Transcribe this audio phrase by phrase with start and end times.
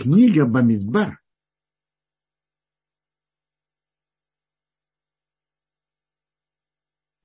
[0.00, 1.20] книга Бамидбар.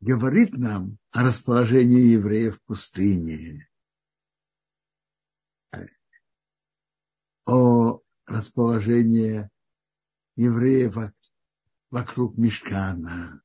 [0.02, 3.70] Говорит нам о расположении евреев в пустыне,
[7.46, 9.50] о расположении
[10.36, 11.14] евреев
[11.90, 13.42] вокруг Мешкана.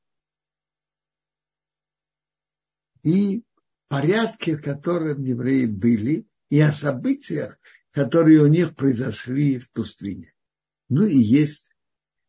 [3.03, 3.45] И
[3.87, 7.57] порядке, в котором евреи были, и о событиях,
[7.91, 10.33] которые у них произошли в пустыне.
[10.89, 11.75] Ну и есть,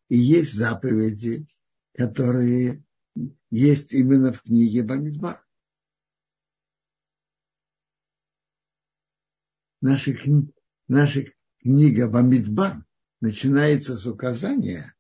[0.09, 1.47] и есть заповеди,
[1.95, 2.85] которые
[3.51, 5.45] есть именно в книге Бамидбар.
[9.81, 10.13] Наша,
[10.89, 11.25] наша
[11.59, 12.85] книга Бамидбар
[13.21, 14.95] начинается с указания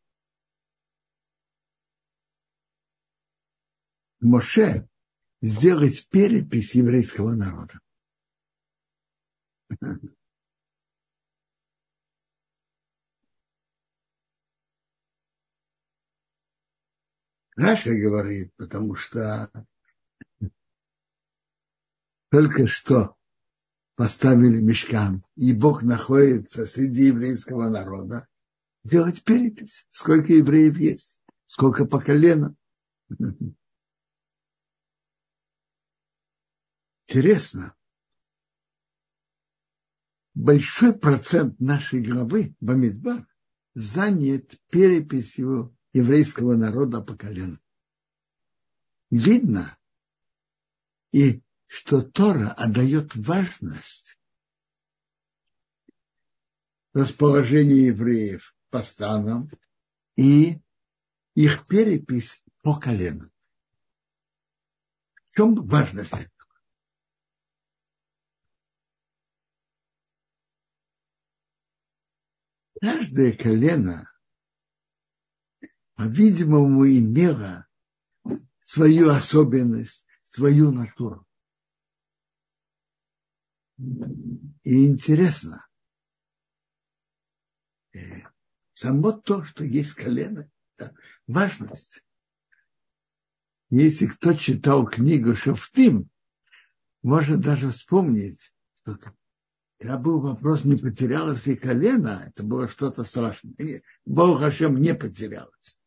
[4.20, 4.89] Моше
[5.41, 7.81] сделать перепись еврейского народа.
[17.63, 19.53] Раша говорит, потому что
[22.29, 23.17] только что
[23.95, 28.27] поставили мешкан, и Бог находится среди еврейского народа,
[28.83, 32.57] делать перепись, сколько евреев есть, сколько по колено.
[37.07, 37.77] Интересно,
[40.35, 43.25] большой процент нашей главы Бамидбар
[43.75, 47.59] занят переписью еврейского народа по колену.
[49.11, 49.77] Видно,
[51.12, 54.19] и что Тора отдает важность
[56.93, 59.51] расположению евреев по станам
[60.17, 60.61] и
[61.34, 63.31] их перепись по колену.
[65.31, 66.31] В чем важность этого?
[72.81, 74.12] Каждое колено
[76.03, 77.69] по-видимому, имела
[78.61, 81.25] свою особенность, свою натуру.
[83.78, 85.65] И интересно,
[87.94, 88.22] э,
[88.75, 90.93] само то, что есть колено, это
[91.28, 92.03] важность.
[93.71, 96.10] Если кто читал книгу Шафтим,
[97.03, 98.98] может даже вспомнить, что
[99.78, 103.82] когда был вопрос, не потерялось ли колено, это было что-то страшное.
[104.04, 105.78] Бог Хашем не потерялось.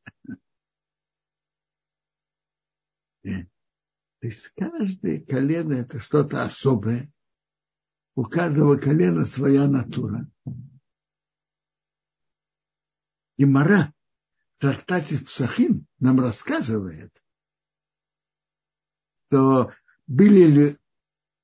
[3.26, 7.12] То есть каждое колено это что-то особое.
[8.16, 10.30] У каждого колена своя натура.
[13.38, 13.94] И Мара
[14.58, 17.12] в трактате Псахим нам рассказывает,
[19.28, 19.74] что
[20.08, 20.78] были ли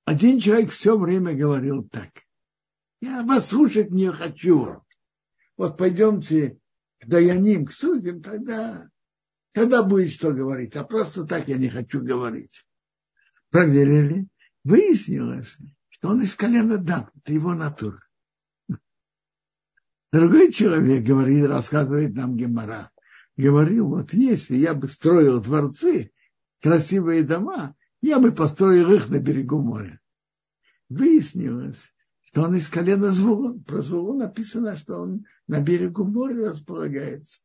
[0.06, 2.12] один человек все время говорил так.
[3.02, 4.86] Я вас слушать не хочу.
[5.58, 6.60] Вот пойдемте
[7.00, 8.91] к Даяним, к судьям, тогда
[9.54, 12.66] Тогда будет что говорить, а просто так я не хочу говорить.
[13.50, 14.28] Проверили,
[14.64, 15.58] выяснилось,
[15.90, 18.02] что он из колена Дан, это его натура.
[20.12, 22.92] Другой человек говорит, рассказывает нам Гемора,
[23.36, 26.12] говорил, вот если я бы строил дворцы,
[26.62, 30.00] красивые дома, я бы построил их на берегу моря.
[30.90, 31.82] Выяснилось,
[32.22, 33.64] что он из колена Звулун.
[33.64, 37.42] Про Звулун написано, что он на берегу моря располагается.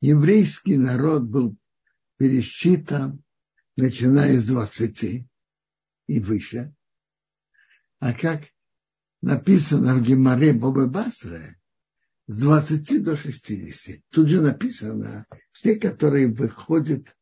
[0.00, 1.56] Еврейский народ был
[2.16, 3.22] пересчитан,
[3.76, 5.26] начиная с 20
[6.08, 6.74] и выше.
[8.00, 8.42] А как
[9.20, 11.58] написано в Гемаре Боба Басре,
[12.26, 14.00] с 20 до 60.
[14.10, 17.16] Тут же написано все, которые выходят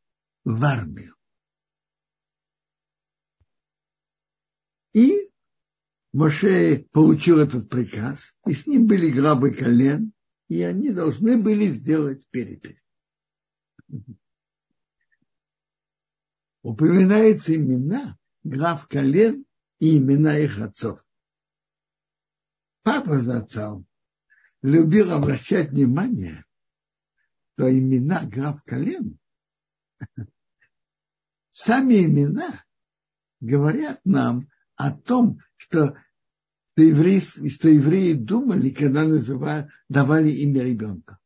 [0.44, 1.14] в армию.
[4.92, 5.30] И
[6.12, 10.12] Моше получил этот приказ, и с ним были главы колен,
[10.48, 12.82] и они должны были сделать перепись.
[16.62, 19.44] Упоминаются имена граф колен
[19.78, 21.04] и имена их отцов.
[22.82, 23.86] Папа за отцом
[24.62, 26.44] любил обращать внимание,
[27.54, 29.18] что имена граф колен,
[31.50, 32.64] сами имена
[33.40, 35.96] говорят нам о том, что
[36.76, 41.18] что евреи, что евреи думали, когда называли, давали имя ребенка.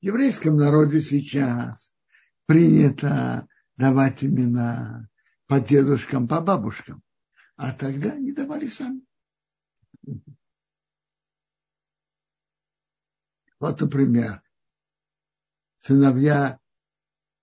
[0.00, 1.92] В еврейском народе сейчас
[2.46, 3.46] принято
[3.76, 5.08] давать имена
[5.46, 7.04] по дедушкам, по бабушкам.
[7.54, 9.02] А тогда они давали сами.
[13.60, 14.42] Вот, например,
[15.78, 16.58] сыновья,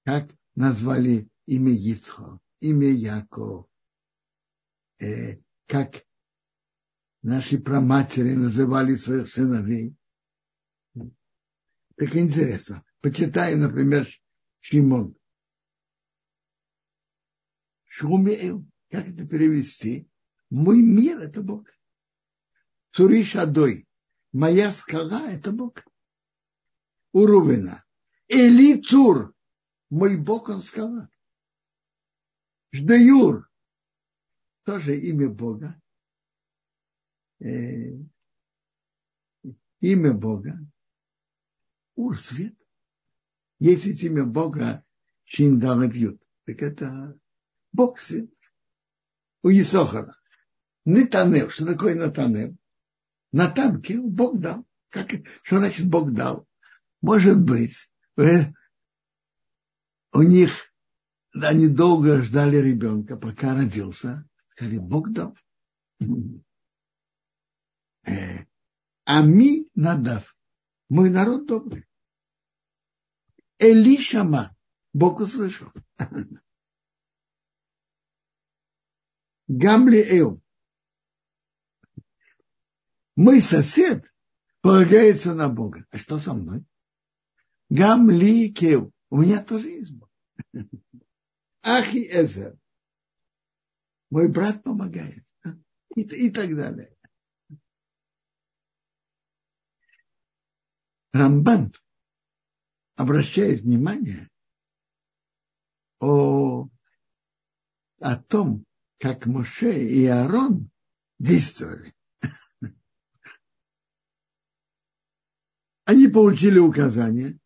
[0.03, 3.67] как назвали имя Ицхо, имя Яков,
[4.99, 5.39] э,
[5.71, 6.05] как
[7.21, 9.95] наши праматери называли своих сыновей.
[11.95, 12.83] Так интересно.
[12.99, 14.05] Почитаем, например,
[14.59, 15.15] Шимон.
[17.85, 18.65] Шумеэл.
[18.89, 20.09] Как это перевести?
[20.49, 21.69] Мой мир– это Бог.
[22.91, 23.87] Цуриш Адой.
[24.33, 25.85] Моя скала– это Бог.
[27.13, 27.85] Урувена.
[28.27, 29.33] Эли Цур.
[29.89, 31.09] Мой Бог, он скала.
[32.73, 33.50] Ждаюр.
[34.63, 35.79] Тоже имя Бога.
[37.39, 37.97] Э,
[39.79, 40.59] имя Бога.
[41.95, 42.55] Ур свет.
[43.59, 44.83] Если имя Бога
[45.23, 47.17] Шиндаладьют, так это
[47.71, 48.29] Бог свет.
[49.43, 50.17] У Исохара.
[50.85, 51.49] Нетанел.
[51.49, 52.57] Что такое Натанел?
[53.31, 54.65] Натан кил, Бог дал.
[54.89, 55.09] Как,
[55.43, 56.47] что значит Бог дал?
[57.01, 58.51] Может быть, э,
[60.11, 60.71] у них
[61.33, 64.27] они долго ждали ребенка, пока родился.
[64.61, 65.35] Сказали, Бог дал.
[68.05, 68.45] Э,
[69.05, 70.37] Ами надав.
[70.87, 71.87] Мой народ добрый.
[73.57, 74.55] Элишама.
[74.93, 75.71] Бог услышал.
[79.47, 80.39] Гамлиэл.
[83.15, 84.05] Мой сосед
[84.61, 85.87] полагается на Бога.
[85.89, 86.63] А что со мной?
[87.69, 88.93] Гамликел.
[89.09, 90.11] У меня тоже есть Бог.
[91.63, 92.59] Ахи Эзер.
[94.11, 95.23] Мой брат помогает.
[95.95, 96.95] И, и так далее.
[101.13, 101.73] Рамбан
[102.95, 104.29] обращает внимание
[105.99, 106.67] о,
[107.99, 108.65] о том,
[108.99, 110.69] как Моше и Аарон
[111.17, 111.93] действовали.
[115.85, 117.39] Они получили указания,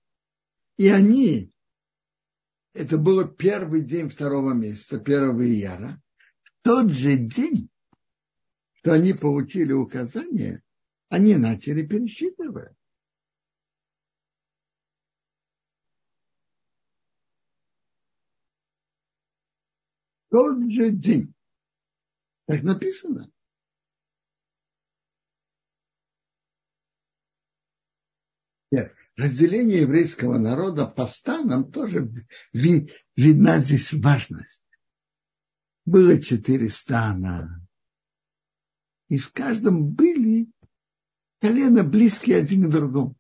[0.78, 1.52] и они,
[2.74, 6.05] это было первый день второго месяца, первого ияра, в
[6.66, 7.70] тот же день,
[8.74, 10.64] что они получили указания,
[11.10, 12.76] они начали пересчитывать.
[20.32, 21.34] тот же день.
[22.46, 23.32] Так написано.
[28.72, 32.12] Нет, разделение еврейского народа по станам тоже
[32.52, 34.65] ви, видна здесь важность.
[35.86, 37.62] Было четыре стана.
[39.08, 40.50] И в каждом были
[41.40, 43.16] колено близкие один к другому.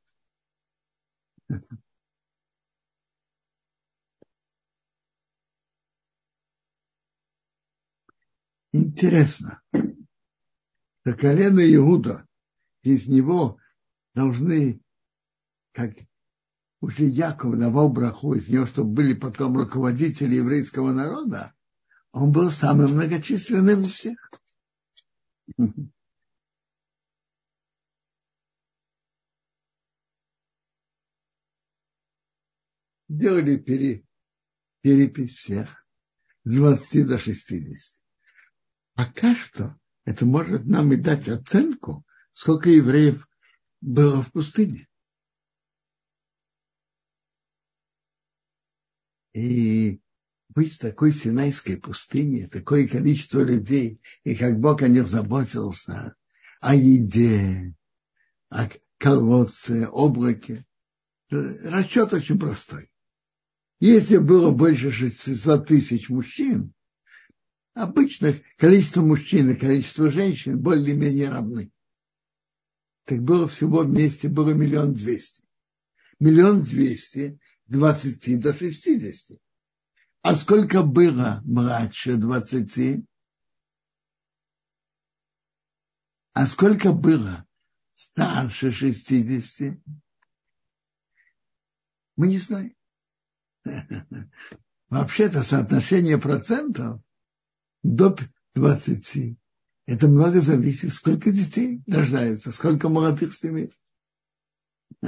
[8.71, 12.27] Интересно, что колено Иуда,
[12.81, 13.57] из него
[14.15, 14.81] должны,
[15.71, 15.93] как
[16.81, 21.53] уже Яков давал браху из него, чтобы были потом руководители еврейского народа,
[22.15, 24.31] он был самым многочисленным из всех.
[33.09, 34.05] Делали пере,
[34.79, 35.85] перепись всех
[36.45, 38.01] с 20 до 60.
[38.93, 43.27] Пока что это может нам и дать оценку, сколько евреев
[43.81, 44.87] было в пустыне.
[49.33, 49.99] И
[50.55, 56.15] быть в такой Синайской пустыне, такое количество людей, и как Бог о них заботился,
[56.61, 57.75] о еде,
[58.49, 60.65] о колодце, облаке.
[61.29, 62.89] Расчет очень простой.
[63.79, 66.73] Если было больше 600 тысяч мужчин,
[67.75, 71.71] Обычно количество мужчин и количество женщин более-менее равны.
[73.03, 75.43] Так было всего вместе, было миллион двести.
[76.17, 79.41] Миллион двести, двадцати до шестидесяти.
[80.27, 83.05] А сколько было младше двадцати?
[86.33, 87.45] А сколько было
[87.91, 89.79] старше шестидесяти?
[92.15, 92.75] Мы не знаем.
[94.89, 97.03] Вообще-то соотношение процентов
[97.83, 98.17] до
[98.55, 99.37] 20.
[99.85, 103.71] Это много зависит, сколько детей рождается, сколько молодых семей.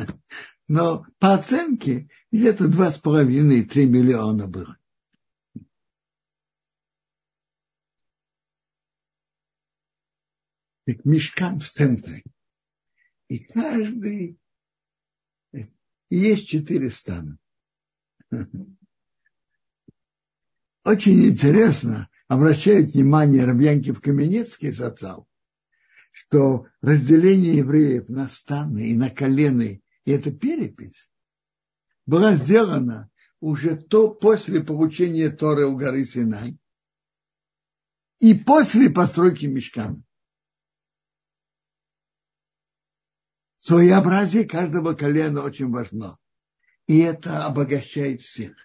[0.68, 4.77] Но по оценке где-то два с половиной, три миллиона было.
[10.88, 12.24] Так мешкан в центре.
[13.28, 14.40] И каждый...
[15.52, 15.68] И
[16.10, 17.38] есть четыре стана.
[20.86, 25.28] Очень интересно, обращает внимание Рабьянкив Каменецкий зацал,
[26.12, 31.12] что разделение евреев на станы и на колены, и эта перепись,
[32.06, 36.58] была сделана уже то после получения Торы у горы Синай.
[38.22, 40.07] и после постройки мешкана.
[43.68, 46.18] Своеобразие каждого колена очень важно.
[46.86, 48.56] И это обогащает всех.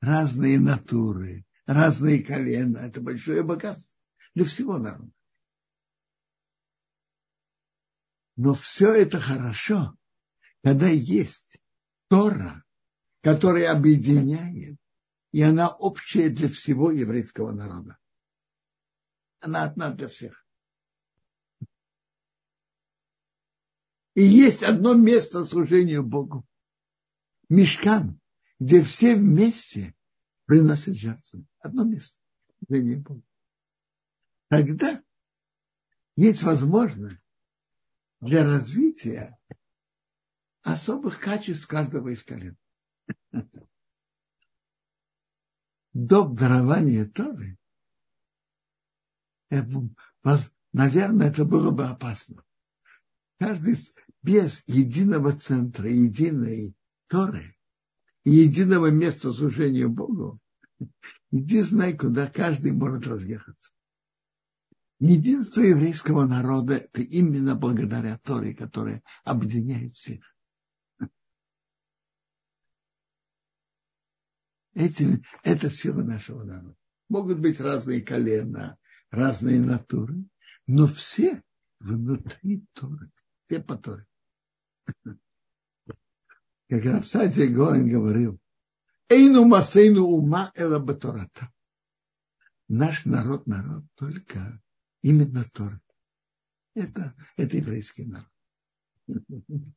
[0.00, 2.78] Разные натуры, разные колена.
[2.78, 3.96] Это большое богатство
[4.34, 5.12] для всего народа.
[8.34, 9.96] Но все это хорошо,
[10.64, 11.60] когда есть
[12.08, 12.64] Тора,
[13.20, 14.76] которая объединяет,
[15.30, 17.96] и она общая для всего еврейского народа.
[19.38, 20.41] Она одна для всех.
[24.14, 26.46] И есть одно место служения Богу.
[27.48, 28.20] Мешкан,
[28.58, 29.94] где все вместе
[30.46, 31.46] приносят жертву.
[31.60, 32.20] Одно место
[32.58, 33.22] служения Богу.
[34.48, 35.02] Тогда
[36.16, 37.20] есть возможность
[38.20, 39.38] для развития
[40.60, 42.56] особых качеств каждого из колен.
[45.94, 47.58] До дарования Торы,
[50.72, 52.44] наверное, это было бы опасно.
[53.38, 53.76] Каждый
[54.22, 56.74] без единого центра, единой
[57.08, 57.42] Торы
[58.24, 60.38] единого места служения Богу,
[61.30, 63.72] иди знай, куда каждый может разъехаться.
[64.98, 70.24] Единство еврейского народа– это именно благодаря Торе, которая объединяет всех.
[74.74, 76.76] Эти, это сила нашего народа.
[77.08, 78.78] Могут быть разные колена,
[79.10, 80.24] разные натуры,
[80.66, 81.42] но все
[81.80, 83.10] внутри Торы,
[83.46, 84.06] все по Торе.
[86.68, 88.38] Как Рафсадия Гоэн говорил,
[89.08, 91.52] Эйну масейну ума эла батората.
[92.68, 94.62] Наш народ, народ только
[95.02, 95.80] Именно Тора.
[96.74, 98.28] Это, это еврейский народ.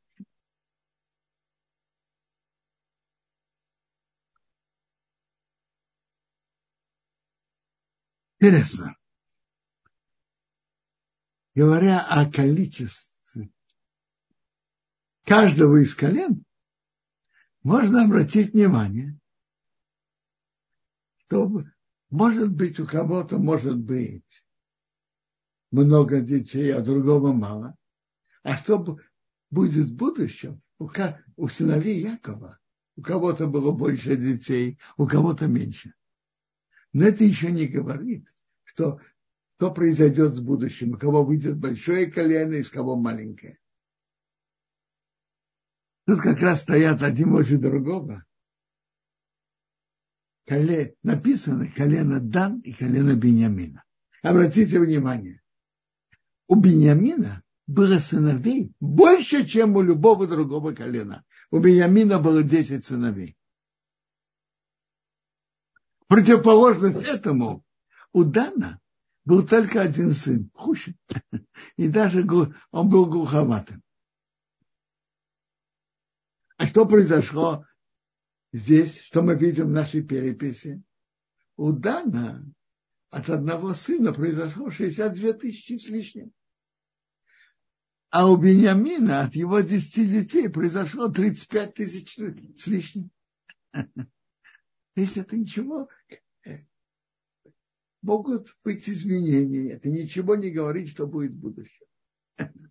[8.39, 8.95] Интересно.
[11.55, 13.14] Говоря о количестве
[15.25, 16.45] каждого из колен,
[17.63, 19.19] можно обратить внимание,
[21.17, 21.63] что
[22.09, 24.45] может быть у кого-то может быть
[25.71, 27.75] много детей, а другого мало.
[28.43, 28.99] А что
[29.49, 30.61] будет в будущем?
[30.77, 30.89] У,
[31.37, 32.59] у сыновей Якова
[32.97, 35.93] у кого-то было больше детей, у кого-то меньше.
[36.93, 38.25] Но это еще не говорит,
[38.63, 39.01] что,
[39.57, 43.57] что произойдет в будущем, у кого выйдет большое колено, из кого маленькое.
[46.05, 48.23] Тут как раз стоят один возле другого.
[50.45, 53.83] Коле, написано колено Дан и колено Бениамина.
[54.21, 55.41] Обратите внимание,
[56.47, 61.23] у Бениамина было сыновей больше, чем у любого другого колена.
[61.49, 63.35] У Бениамина было 10 сыновей.
[66.07, 67.63] Противоположность этому
[68.13, 68.79] у Дана
[69.25, 70.95] был только один сын, Хуши.
[71.77, 72.23] И даже
[72.69, 73.81] он был глуховатым.
[76.69, 77.65] Что произошло
[78.51, 80.83] здесь, что мы видим в нашей переписи?
[81.57, 82.45] У Дана
[83.09, 86.31] от одного сына произошло 62 тысячи с лишним.
[88.09, 92.17] А у Бениамина от его 10 детей произошло 35 тысяч
[92.57, 93.11] с лишним.
[94.95, 95.89] Если это ничего,
[98.01, 99.73] могут быть изменения.
[99.73, 101.85] Это ничего не говорит, что будет в будущем.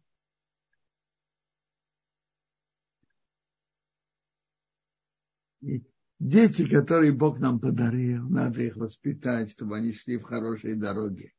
[6.21, 11.35] Дети, которые Бог нам подарил, надо их воспитать, чтобы они шли в хорошие дороги.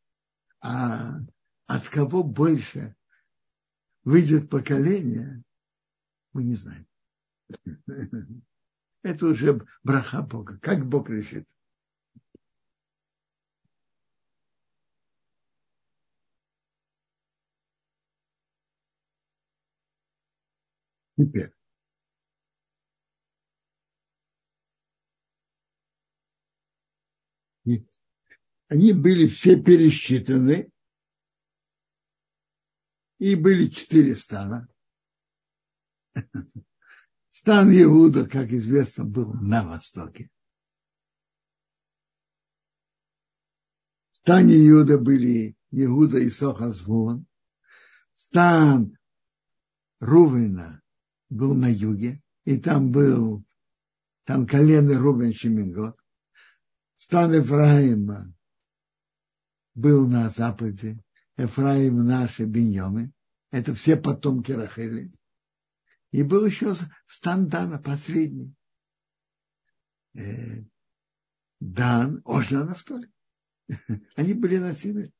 [0.61, 1.19] А
[1.67, 2.95] от кого больше
[4.03, 5.43] выйдет поколение,
[6.33, 6.85] мы не знаем.
[9.03, 10.59] Это уже браха Бога.
[10.59, 11.45] Как Бог решит.
[21.17, 21.51] Теперь.
[28.67, 30.69] Они были все пересчитаны,
[33.17, 34.67] и были четыре стана.
[37.31, 40.29] Стан Иуда, как известно, был на востоке.
[44.13, 47.25] В Иуда были Иуда и Сохазвон.
[48.15, 48.97] Стан
[49.99, 50.81] Рувена
[51.29, 53.43] был на юге, и там был,
[54.23, 55.99] там колено Рубен Шемингот.
[56.97, 58.33] Стан Ефраима
[59.73, 61.03] был на западе,
[61.37, 63.11] Ефраим наши Беньомы,
[63.51, 65.11] это все потомки Рахели.
[66.11, 66.75] И был еще
[67.07, 68.53] стан Дана, последний.
[70.13, 70.63] Э,
[71.59, 73.11] Дан, Ожна Нафтоли.
[74.15, 75.11] Они были насилие.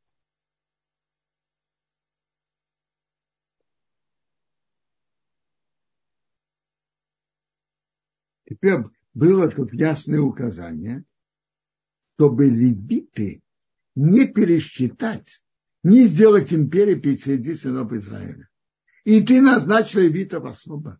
[8.46, 11.04] Теперь было тут ясное указание,
[12.16, 13.42] чтобы левиты
[13.96, 15.44] не пересчитать,
[15.84, 18.50] не сделать империи 50 сынов Израиля.
[19.04, 21.00] И ты назначил левитов особо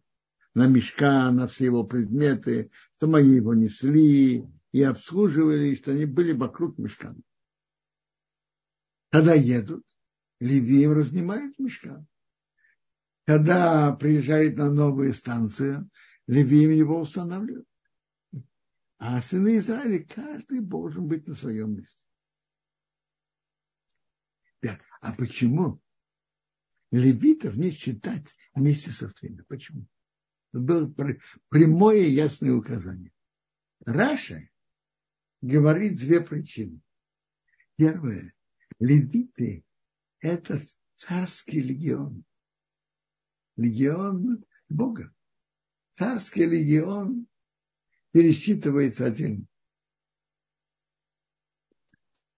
[0.54, 6.34] на мешка, на все его предметы, что они его несли и обслуживали, что они были
[6.34, 7.16] вокруг мешка.
[9.12, 9.84] Когда едут,
[10.42, 12.06] Левием разнимают мешка.
[13.26, 15.90] Когда приезжает на новые станции,
[16.28, 17.66] Левием его устанавливают.
[19.08, 21.96] А сыны Израиля, каждый должен быть на своем месте.
[25.00, 25.80] А почему
[26.90, 29.44] левитов не считать вместе со всеми?
[29.44, 29.86] Почему?
[30.52, 30.92] Это было
[31.50, 33.12] прямое и ясное указание.
[33.86, 34.50] Раша
[35.40, 36.82] говорит две причины.
[37.76, 38.34] Первое.
[38.80, 39.64] Левиты–
[40.20, 42.26] это царский легион.
[43.56, 45.14] Легион Бога.
[45.92, 47.28] Царский легион
[48.16, 49.46] пересчитывается отдельно.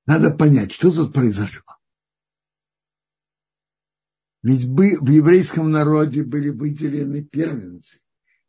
[0.07, 1.77] Надо понять, что тут произошло.
[4.41, 7.99] Ведь в еврейском народе были выделены первенцы,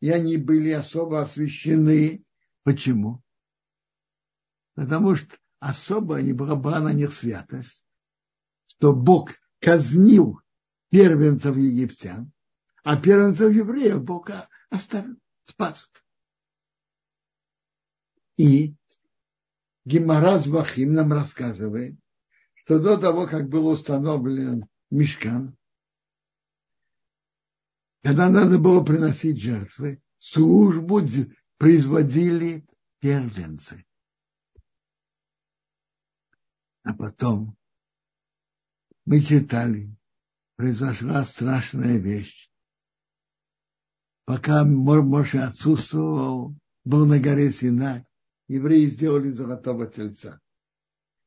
[0.00, 2.24] и они были особо освящены.
[2.62, 3.22] Почему?
[4.74, 7.84] Потому что особо они была на них святость,
[8.68, 10.40] что Бог казнил
[10.88, 12.32] первенцев египтян,
[12.84, 14.30] а первенцев евреев Бог
[14.70, 15.92] оставил, спас.
[18.38, 18.76] И
[19.84, 21.98] Гимараз Вахим нам рассказывает,
[22.54, 25.56] что до того, как был установлен мешкан,
[28.02, 31.00] когда надо было приносить жертвы, службу
[31.56, 32.64] производили
[33.00, 33.84] первенцы.
[36.84, 37.56] А потом
[39.04, 39.92] мы читали,
[40.54, 42.48] произошла страшная вещь.
[44.26, 48.07] Пока Моше отсутствовал, был на горе Синай,
[48.48, 50.40] евреи сделали золотого тельца.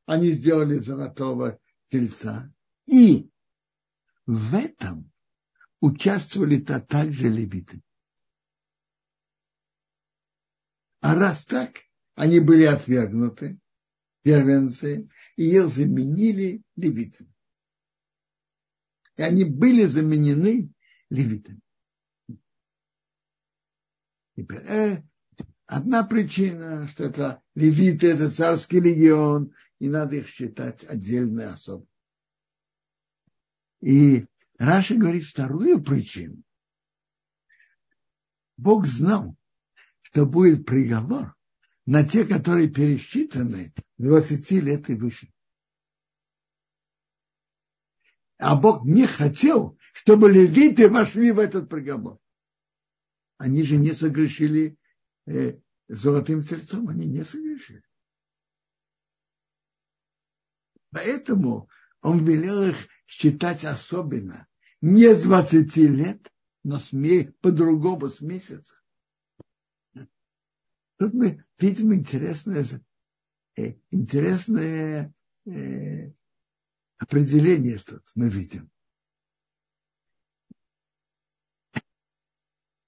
[0.05, 2.51] Они сделали золотого тельца.
[2.87, 3.29] И
[4.25, 5.11] в этом
[5.79, 7.81] участвовали-то также левиты.
[10.99, 11.79] А раз так,
[12.15, 13.59] они были отвергнуты,
[14.21, 17.33] первенцы, и их заменили левитами.
[19.17, 20.71] И они были заменены
[21.09, 21.61] левитами.
[24.35, 25.03] Теперь, э,
[25.71, 31.87] Одна причина, что это левиты, это царский легион, и надо их считать отдельной особой.
[33.79, 34.25] И
[34.57, 36.43] Раша говорит вторую причину.
[38.57, 39.37] Бог знал,
[40.01, 41.37] что будет приговор
[41.85, 45.31] на те, которые пересчитаны 20 лет и выше.
[48.39, 52.19] А Бог не хотел, чтобы левиты вошли в этот приговор.
[53.37, 54.77] Они же не согрешили
[55.87, 57.83] золотым тельцом, они не согрешили.
[60.91, 61.69] Поэтому
[62.01, 64.47] он велел их считать особенно.
[64.81, 66.31] Не с 20 лет,
[66.63, 66.79] но
[67.41, 68.73] по-другому с месяца.
[70.97, 72.65] Тут мы видим интересное,
[73.57, 75.13] э, интересное
[75.45, 76.11] э,
[76.97, 78.69] определение тут мы видим.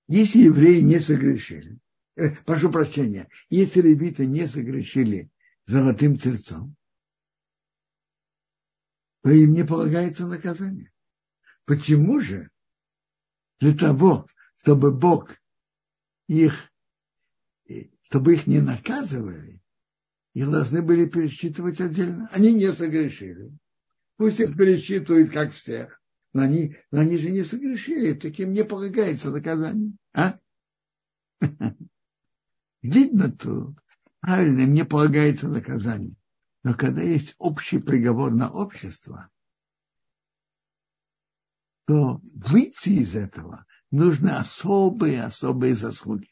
[0.08, 1.80] Если евреи не согрешили,
[2.15, 5.30] э, прошу прощения, если левиты не согрешили
[5.65, 6.76] золотым тельцом,
[9.23, 10.91] то им не полагается наказание.
[11.65, 12.49] Почему же?
[13.60, 15.38] Для того, чтобы Бог
[16.28, 16.71] их,
[17.69, 19.62] э, чтобы их не наказывали,
[20.34, 22.28] их должны были пересчитывать отдельно.
[22.32, 23.52] Они не согрешили.
[24.17, 26.02] Пусть их пересчитывают, как всех.
[26.34, 29.93] Но они, но они же не согрешили, таким не полагается наказание.
[30.13, 30.39] А?
[32.84, 33.80] Видно тут,
[34.19, 36.15] правильно, им не полагается наказание.
[36.63, 39.30] Но когда есть общий приговор на общество,
[41.88, 46.30] то выйти из этого нужны особые, особые заслуги.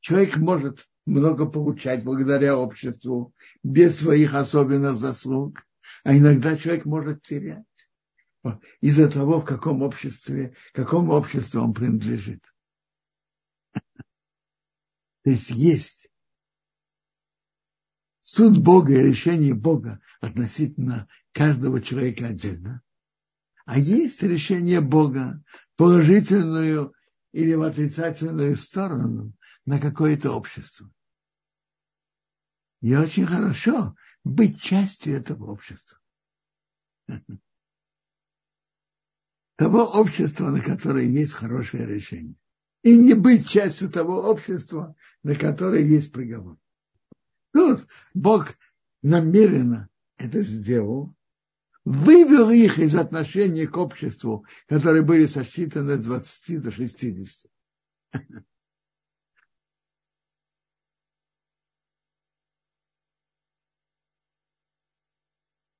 [0.00, 5.66] Человек может много получать благодаря обществу без своих особенных заслуг,
[6.02, 7.64] а иногда человек может терять
[8.82, 12.53] из-за того, в каком обществе, какому обществу он принадлежит.
[15.24, 16.08] То есть есть
[18.20, 22.82] суд Бога и решение Бога относительно каждого человека отдельно.
[23.64, 25.42] А есть решение Бога,
[25.76, 26.94] положительную
[27.32, 29.32] или в отрицательную сторону
[29.64, 30.90] на какое-то общество.
[32.82, 35.98] И очень хорошо, быть частью этого общества.
[39.56, 42.36] Того общества, на которое есть хорошее решение.
[42.84, 46.58] И не быть частью того общества, на которое есть приговор.
[47.54, 48.54] Тут Бог
[49.02, 51.14] намеренно это сделал,
[51.86, 57.50] вывел их из отношений к обществу, которые были сосчитаны от 20 до 60.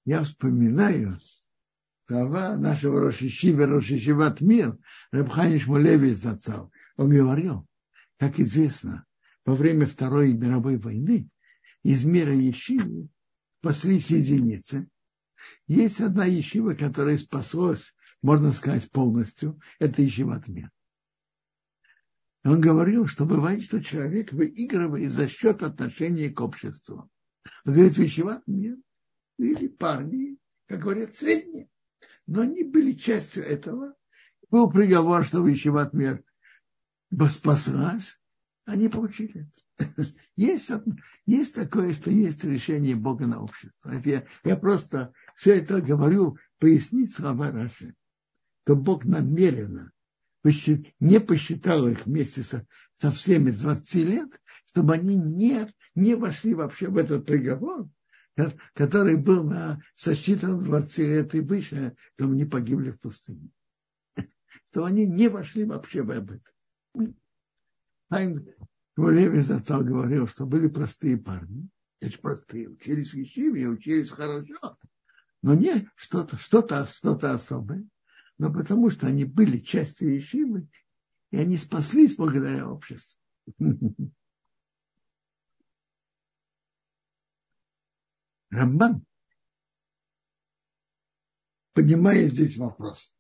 [0.07, 1.19] Я вспоминаю
[2.07, 4.79] слова нашего Рошишива, Рошишиват Мир,
[5.13, 6.73] Рабхани Шмулевич Зацал.
[6.97, 7.67] Он говорил,
[8.19, 9.05] как известно,
[9.45, 11.29] во время Второй мировой войны
[11.83, 13.09] из мира Ешивы
[13.61, 14.89] спаслись единицы.
[15.67, 19.61] Есть одна Ешива, которая спаслась, можно сказать, полностью.
[19.79, 20.71] Это Ешиват Мир.
[22.45, 27.11] Он говорил, что бывает, что человек выигрывает за счет отношения к обществу.
[27.67, 28.77] Он говорит, Ешиват Мир
[29.39, 31.69] или парни, как говорят, средние.
[32.27, 33.95] Но они были частью этого.
[34.51, 36.23] Был приговор, что Ешиват Мир
[37.31, 38.19] спаслась,
[38.65, 39.49] они получили
[40.37, 40.71] Есть,
[41.27, 43.91] есть такое, что есть решение Бога на общество.
[43.91, 47.95] Это я, я просто все это говорю, пояснить слова Раши,
[48.65, 49.93] что Бог намеренно
[51.01, 54.29] не посчитал их вместе со, со всеми 20 лет,
[54.67, 57.89] чтобы они не, не вошли вообще в этот приговор,
[58.75, 63.51] который был на, сосчитан 20 лет и выше, чтобы они погибли в пустыне.
[64.69, 66.41] Что они не вошли вообще в это.
[69.11, 71.69] Леви Зацал говорил, что были простые парни,
[72.01, 74.79] очень простые, учились в Ешиве, учились хорошо,
[75.43, 77.87] но не что-то что что особое,
[78.39, 80.69] но потому что они были частью Ешивы,
[81.31, 83.21] и они спаслись благодаря обществу.
[88.51, 89.05] Рамбан
[91.73, 93.17] поднимает здесь вопрос.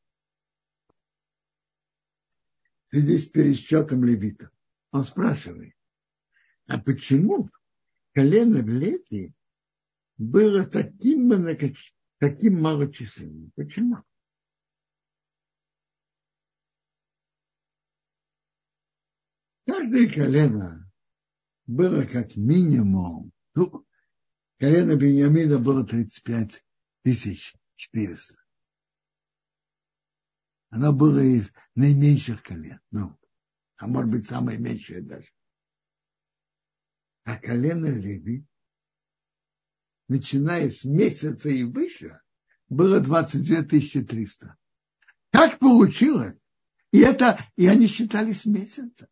[2.94, 4.52] Здесь пересчетом левитов.
[4.92, 5.74] Он спрашивает,
[6.68, 7.50] а почему
[8.12, 9.35] колено в Леви
[10.16, 11.28] было таким,
[12.18, 13.50] таким малочисленным?
[13.57, 13.96] Почему?
[19.66, 20.88] Каждое колено
[21.66, 23.85] было как минимум, ну,
[24.61, 26.64] колено Бениамина было 35
[27.02, 28.43] тысяч 400.
[30.74, 32.80] Оно было из наименьших колен.
[32.90, 33.16] Ну,
[33.76, 35.28] а может быть самое меньшее даже.
[37.22, 38.44] А колено Леви,
[40.08, 42.20] начиная с месяца и выше,
[42.68, 44.56] было 22 300.
[45.30, 46.37] Как получилось?
[46.90, 49.08] И это, и они считали с месяца.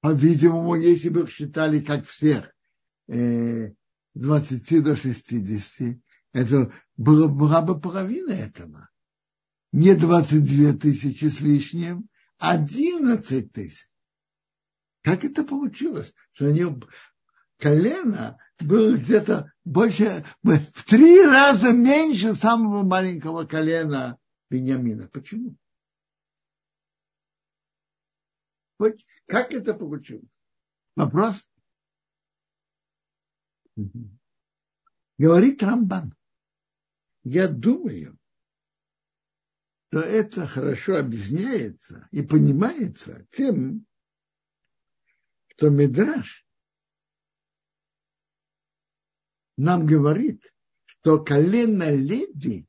[0.00, 2.52] По-видимому, если бы их считали как всех,
[3.06, 3.72] э,
[4.14, 6.00] 20 до 60,
[6.32, 8.90] это было, была бы половина этого
[9.72, 13.88] не 22 тысячи с лишним, 11 тысяч.
[15.02, 16.12] Как это получилось?
[16.32, 16.64] Что они
[17.58, 24.18] колено было где-то больше, в три раза меньше самого маленького колена
[24.50, 25.08] Бениамина.
[25.08, 25.56] Почему?
[28.78, 30.36] Вот как это получилось?
[30.96, 31.50] Вопрос?
[35.18, 36.14] Говорит Рамбан.
[37.22, 38.18] Я думаю,
[39.90, 43.86] то это хорошо объясняется и понимается тем,
[45.48, 46.46] что Медраж
[49.56, 50.54] нам говорит,
[50.86, 52.66] что колено Леви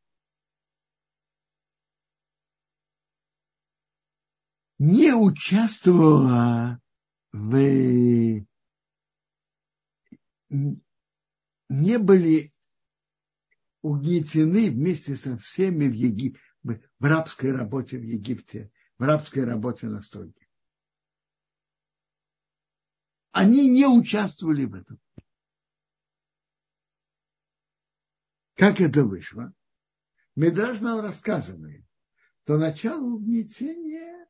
[4.78, 6.82] не участвовало
[7.32, 8.46] в
[11.70, 12.54] не были
[13.82, 20.02] угнетены вместе со всеми в Египте в рабской работе в Египте, в рабской работе на
[20.02, 20.48] стройке.
[23.32, 25.00] Они не участвовали в этом.
[28.56, 29.54] Как это вышло?
[30.36, 31.84] Медраж нам рассказывает,
[32.44, 34.28] что начало угнетения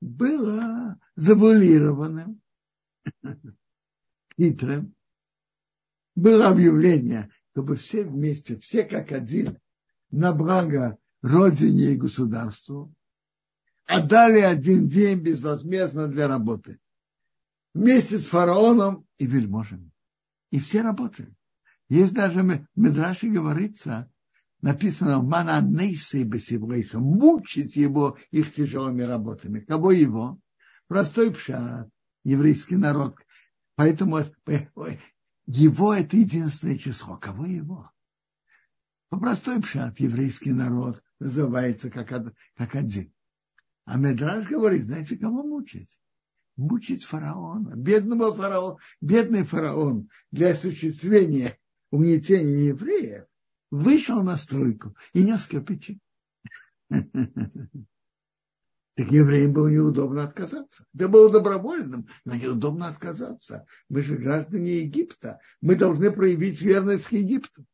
[0.00, 2.40] было завуалированным,
[4.40, 4.94] хитрым.
[6.14, 9.56] Было объявление, чтобы все вместе, все как один,
[10.10, 12.94] на благо родине и государству,
[13.86, 16.78] отдали один день безвозмездно для работы.
[17.72, 19.90] Вместе с фараоном и вельможами.
[20.50, 21.34] И все работали.
[21.88, 24.12] Есть даже в Медраше говорится,
[24.60, 29.60] написано «Мана нейсы бесивлейса» мучить его их тяжелыми работами.
[29.60, 30.38] Кого его?
[30.88, 31.88] Простой пшат,
[32.22, 33.16] еврейский народ.
[33.76, 34.18] Поэтому
[35.46, 37.16] его это единственное число.
[37.16, 37.90] Кого его?
[39.08, 42.08] По простой пшат еврейский народ называется как,
[42.56, 43.12] как один.
[43.84, 45.98] А Медраж говорит, знаете, кого мучить?
[46.56, 51.58] Мучить фараона, бедного фараона, бедный фараон для осуществления
[51.90, 53.26] угнетения евреев
[53.70, 56.00] вышел на стройку и нес кирпичи.
[59.10, 60.84] Евреям было неудобно отказаться.
[60.94, 63.66] Это было добровольным, но неудобно отказаться.
[63.88, 65.40] Мы же граждане Египта.
[65.60, 67.64] Мы должны проявить верность к Египту.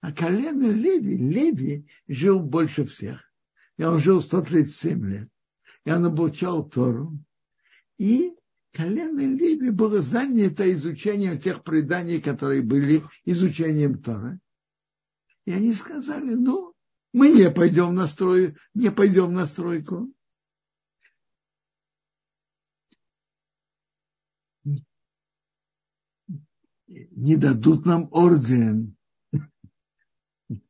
[0.00, 3.20] А колено Леви, Леви жил больше всех.
[3.78, 5.28] И он жил 137 лет.
[5.84, 7.16] И он обучал Тору.
[7.98, 8.34] И
[8.72, 14.40] колено Леви было занято изучением тех преданий, которые были изучением Торы.
[15.44, 16.71] И они сказали, ну,
[17.12, 20.12] мы не пойдем на строй, не пойдем на стройку.
[26.86, 28.96] Не дадут нам орден.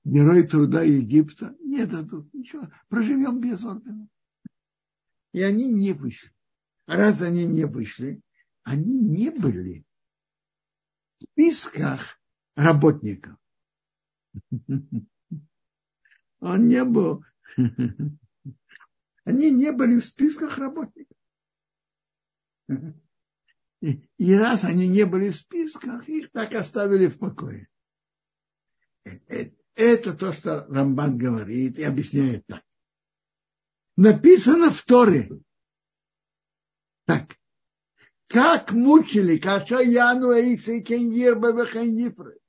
[0.05, 2.71] Герой труда Египта не дадут ничего.
[2.89, 4.09] Проживем без ордена.
[5.33, 6.31] И они не вышли.
[6.87, 8.21] Раз они не вышли,
[8.65, 9.85] они не были
[11.19, 12.21] в списках
[12.57, 13.37] работников.
[16.43, 17.25] Он не был.
[19.25, 21.17] Они не были в списках работников.
[24.19, 27.69] И раз они не были в списках, их так оставили в покое.
[29.05, 32.63] Э, э, это то, что Рамбан говорит и объясняет так.
[33.97, 35.31] Написано в Торе.
[37.05, 37.37] Так.
[38.29, 42.42] Как мучили, каша Яну Эйсы Кеньерба Вехайнифры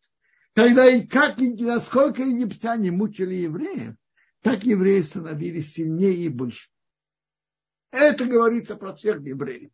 [0.55, 3.95] когда и как и насколько египтяне мучили евреев,
[4.41, 6.69] так евреи становились сильнее и больше.
[7.91, 9.71] Это говорится про всех евреев.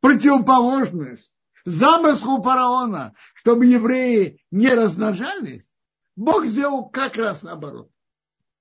[0.00, 1.32] Противоположность
[1.64, 5.70] замыслу фараона, чтобы евреи не размножались,
[6.16, 7.90] Бог сделал как раз наоборот.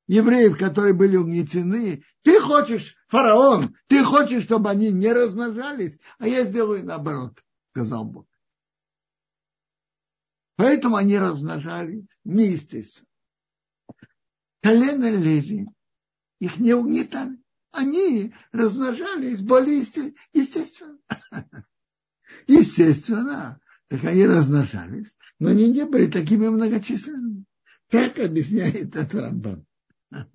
[0.07, 6.45] Евреев, которые были угнетены, ты хочешь, фараон, ты хочешь, чтобы они не размножались, а я
[6.45, 7.37] сделаю наоборот,
[7.71, 8.25] сказал Бог.
[10.59, 13.07] Поэтому они размножались неестественно.
[14.61, 15.69] Колено Леви
[16.41, 17.37] их не угнетали.
[17.71, 19.85] Они размножались более
[20.33, 20.99] естественно.
[22.47, 23.61] Естественно.
[23.87, 27.45] Так они размножались, но они не были такими многочисленными.
[27.89, 29.65] Как объясняет это Рамбан?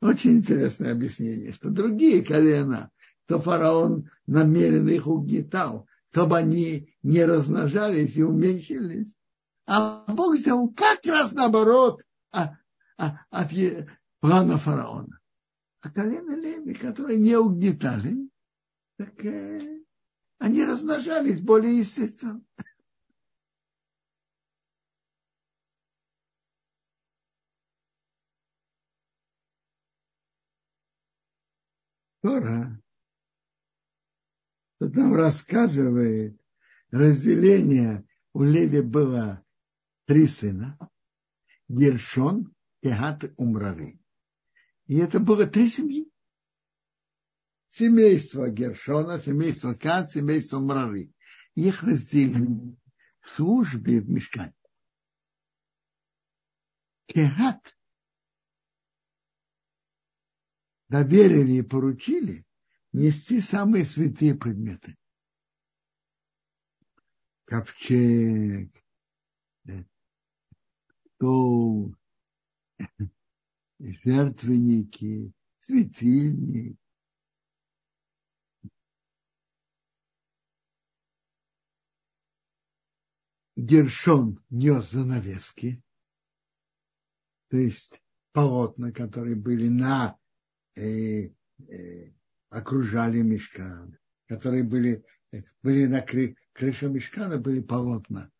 [0.00, 2.90] Очень интересное объяснение, что другие колена,
[3.26, 9.14] то фараон намеренно их угнетал, чтобы они не размножались и уменьшились,
[9.72, 12.02] а Бог сделал как раз наоборот
[12.32, 12.50] от,
[12.98, 13.52] а, от
[14.18, 15.20] плана фараона.
[15.80, 18.28] А колено Леви, которые не угнетали,
[18.96, 19.80] так э,
[20.38, 22.42] они размножались более естественно.
[32.22, 32.82] Тора
[34.80, 36.36] тут нам рассказывает
[36.90, 39.44] разделение у Леви было
[40.10, 40.76] три сына,
[41.68, 44.00] Гершон, Кехат и Умрави.
[44.86, 46.10] И это было три семьи.
[47.68, 51.12] Семейство Гершона, семейство Кат, семейство Умрави.
[51.54, 52.76] Их разделили
[53.20, 54.56] в службе в мешкане.
[57.06, 57.60] Кехат
[60.88, 62.44] доверили и поручили
[62.90, 64.96] нести самые святые предметы.
[67.44, 68.74] Ковчег,
[71.20, 71.94] стол,
[73.78, 76.78] жертвенники, светильник.
[83.56, 85.82] Гершон нес занавески,
[87.48, 88.00] то есть
[88.32, 90.18] полотна, которые были на
[90.76, 91.26] э,
[91.68, 92.12] э,
[92.48, 95.04] окружали мешкан, которые были,
[95.62, 98.30] были на кры, крыше мешкана, были полотна.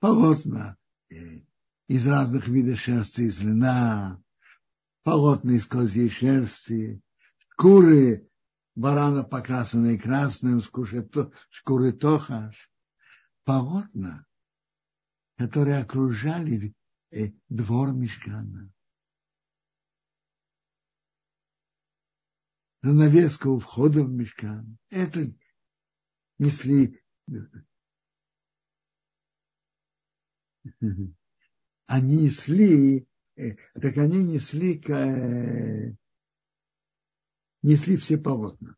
[0.00, 0.76] Полотна
[1.08, 1.42] э,
[1.86, 4.22] из разных видов шерсти, из льна,
[5.02, 7.02] полотна из козьей шерсти,
[7.38, 8.28] шкуры
[8.74, 12.70] барана, покрасенные красным, шкуры тохаш,
[13.44, 14.26] полотна,
[15.36, 16.74] которые окружали
[17.10, 18.72] э, двор мешкана.
[22.82, 24.78] Занавеска у входа в мешкан.
[24.90, 25.32] Это
[26.38, 27.02] несли
[31.86, 35.92] они несли, э, так они несли, э,
[37.62, 38.76] несли все полотна.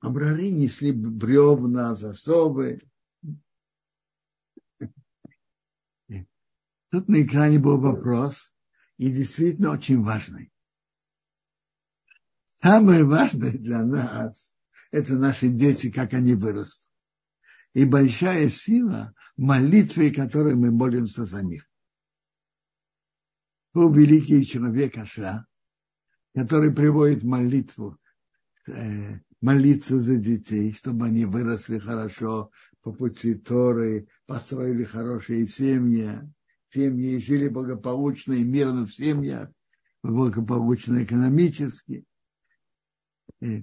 [0.00, 2.80] Абрари несли бревна, засовы.
[6.90, 8.52] Тут на экране был вопрос,
[8.96, 10.50] и действительно очень важный.
[12.62, 14.54] Самое важное для нас–
[14.90, 16.90] это наши дети, как они вырастут.
[17.74, 21.69] И большая сила молитвы, которой мы молимся за них.
[23.72, 25.46] Был великий человек Аша,
[26.34, 27.98] который приводит молитву,
[28.66, 32.50] э, молиться за детей, чтобы они выросли хорошо
[32.82, 36.20] по пути Торы, построили хорошие семьи,
[36.70, 39.50] семьи и жили благополучно и мирно в семьях,
[40.02, 42.04] благополучно экономически.
[43.40, 43.62] Э,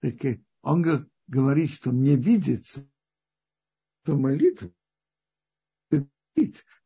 [0.00, 2.84] так э, он говорит, что мне видится,
[4.02, 4.70] что молитва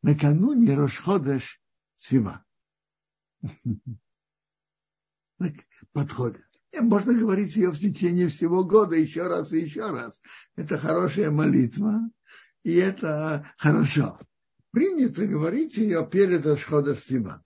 [0.03, 1.59] накануне Рошходаш
[1.97, 2.45] Сива.
[5.91, 6.43] Подходит.
[6.71, 10.21] И можно говорить ее в течение всего года еще раз и еще раз.
[10.55, 12.01] Это хорошая молитва,
[12.63, 14.19] и это хорошо.
[14.71, 17.41] Принято говорить ее перед Рошходаш Сиван.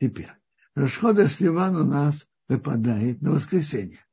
[0.00, 0.30] Теперь,
[0.74, 4.04] Рошходаш Сиван у нас выпадает на воскресенье.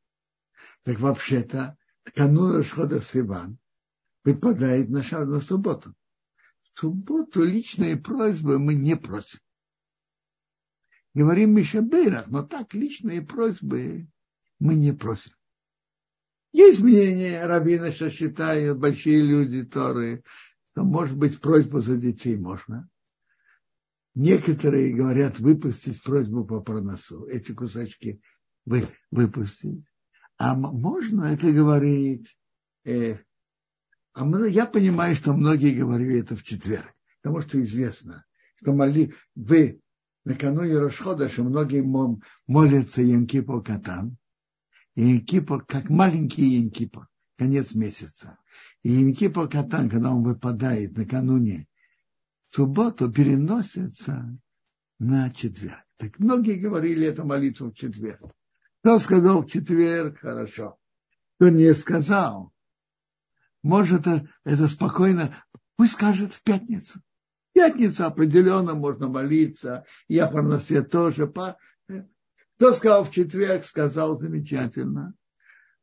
[0.84, 1.78] Так вообще-то
[2.16, 3.58] канун Рошхода Сиван
[4.24, 5.94] выпадает на, на субботу.
[6.62, 9.40] В субботу личные просьбы мы не просим.
[11.14, 14.08] Говорим Мишабейрах, но так личные просьбы
[14.60, 15.32] мы не просим.
[16.54, 20.24] Есть мнение раввина, что считают большие люди Торы,
[20.72, 22.90] что, может быть, просьбу за детей можно.
[24.16, 28.22] Некоторые говорят выпустить просьбу по проносу, эти кусочки
[28.66, 29.90] вы, выпустить.
[30.38, 32.38] А можно это говорить?
[32.84, 33.18] Э,
[34.14, 39.14] а мы, я понимаю, что многие говорили это в четверг, потому что известно, что моли,
[39.36, 39.82] вы
[40.26, 41.84] накануне Рошхода, что многие
[42.48, 44.18] молятся Янкипо Катан,
[44.96, 47.08] и Янкипо, как маленький Янкипо,
[47.38, 48.38] конец месяца.
[48.84, 51.68] И Янкипо Катан, когда он выпадает накануне
[52.50, 54.38] субботу переносится
[55.00, 55.86] на четверг.
[55.98, 58.34] Так многие говорили эту молитву в четверг.
[58.82, 60.78] Кто сказал в четверг, хорошо.
[61.36, 62.52] Кто не сказал,
[63.64, 64.08] может
[64.44, 65.36] это спокойно,
[65.76, 67.02] пусть скажет в пятницу.
[67.52, 71.32] В пятницу определенно можно молиться, я проносе тоже.
[72.56, 75.14] Кто сказал в четверг, сказал замечательно.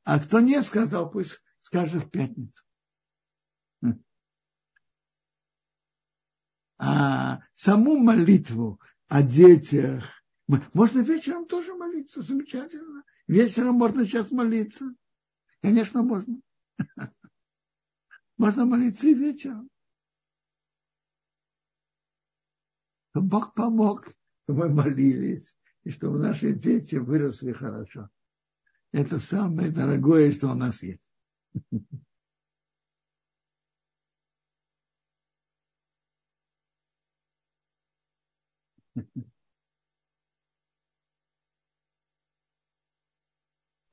[0.05, 2.63] А кто не сказал, пусть скажет в пятницу.
[6.79, 10.05] а саму молитву о детях.
[10.47, 13.03] Можно вечером тоже молиться, замечательно.
[13.27, 14.95] Вечером можно сейчас молиться.
[15.61, 16.41] Конечно, можно.
[18.39, 19.69] Можно молиться и вечером.
[23.21, 24.09] Бог помог,
[24.47, 28.09] мы молились, и чтобы наши дети выросли хорошо.
[28.93, 31.03] Это самое дорогое, что у нас есть.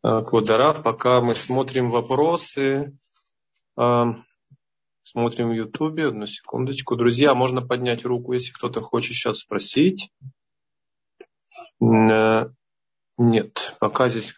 [0.02, 2.96] Квадарав, пока мы смотрим вопросы,
[3.76, 4.14] а,
[5.16, 6.98] смотрим в Ютубе, одну секундочку.
[6.98, 10.12] Друзья, можно поднять руку, если кто-то хочет сейчас спросить.
[11.82, 12.50] Э,
[13.18, 14.36] нет, пока здесь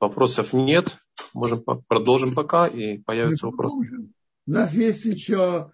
[0.00, 0.96] вопросов нет.
[1.34, 3.70] Можем продолжим пока и появится вопрос.
[4.46, 5.70] У нас есть еще,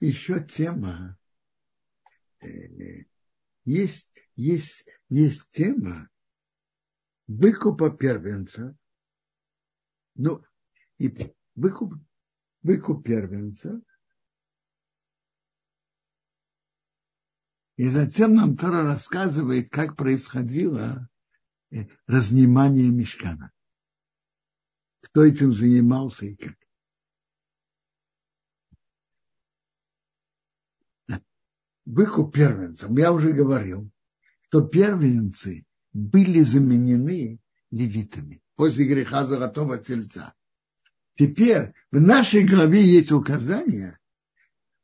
[0.00, 1.18] еще тема.
[2.40, 2.46] Э,
[3.66, 6.08] есть, есть, есть тема
[7.26, 8.74] выкупа первенца.
[10.14, 10.42] Ну,
[10.96, 11.14] и
[11.54, 11.92] выкуп,
[12.62, 13.80] выкуп первенца.
[17.76, 21.08] И затем нам Тора рассказывает, как происходило
[21.70, 23.52] э, разнимание мешкана.
[25.00, 26.56] Кто этим занимался и как.
[31.84, 32.96] Выкуп первенцам.
[32.98, 33.90] Я уже говорил,
[34.42, 37.40] что первенцы были заменены
[37.70, 40.34] левитами после греха золотого тельца.
[41.18, 43.98] Теперь в нашей главе есть указание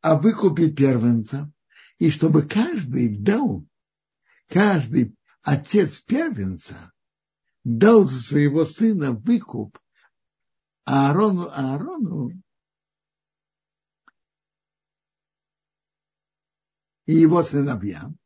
[0.01, 1.51] о выкупе первенца,
[1.99, 3.64] и чтобы каждый дал,
[4.49, 6.93] каждый отец первенца
[7.62, 9.78] дал за своего сына выкуп
[10.85, 12.32] Аарону, Аарону
[17.07, 18.18] и его сыновьям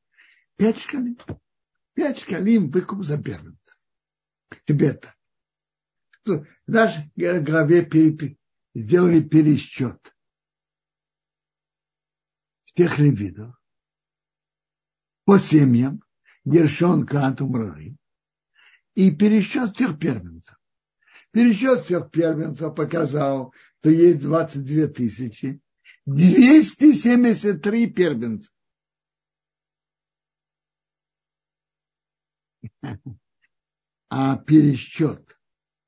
[0.56, 1.18] пять шкалин.
[1.92, 3.76] Пять шкалим выкуп за первенца.
[4.64, 4.98] Теперь
[6.24, 6.48] так.
[6.68, 7.10] В нашей
[7.40, 8.38] главе переп...
[8.74, 10.14] сделали пересчет
[12.66, 13.58] всех левидов
[15.24, 16.02] по семьям
[16.44, 17.08] Гершон,
[17.40, 17.96] Умрары
[18.94, 20.60] и пересчет всех первенцев.
[21.30, 25.62] Пересчет всех первенцев показал, что есть 22 тысячи.
[26.04, 28.50] 273 первенца.
[34.10, 35.37] А пересчет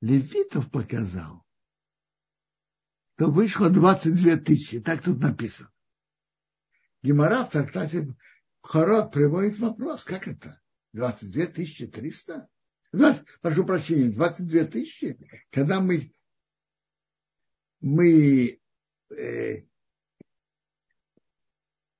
[0.01, 1.45] левитов показал,
[3.21, 4.79] что вышло 22 тысячи.
[4.79, 5.71] Так тут написано.
[7.03, 8.15] Гемора в трактате
[8.63, 10.59] Хород приводит вопрос, как это?
[10.93, 12.49] 22 тысячи 300?
[13.41, 15.19] прошу прощения, 22 тысячи,
[15.51, 16.11] когда мы,
[17.79, 18.59] мы
[19.11, 19.65] э,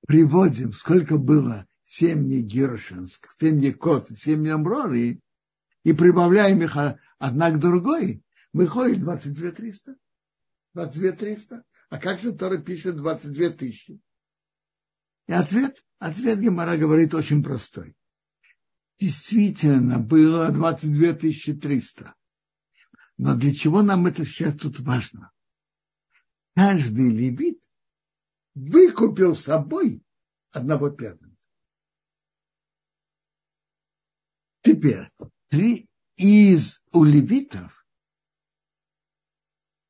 [0.08, 5.21] приводим, сколько было семьи Гершинск, семьи Кот, семьи Амрори,
[5.84, 6.76] и прибавляем их
[7.18, 8.22] одна к другой,
[8.52, 9.96] выходит 22 300.
[10.74, 11.64] 22 300.
[11.90, 14.00] А как же Тора пишет 22 тысячи?
[15.26, 17.96] И ответ, ответ Гемора говорит очень простой.
[18.98, 22.14] Действительно, было 22 300.
[23.18, 25.30] Но для чего нам это сейчас тут важно?
[26.54, 27.60] Каждый левит
[28.54, 30.02] выкупил собой
[30.50, 31.48] одного первенца.
[34.62, 35.10] Теперь,
[36.16, 37.86] из у левитов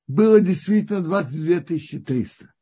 [0.06, 2.52] было действительно 22 300.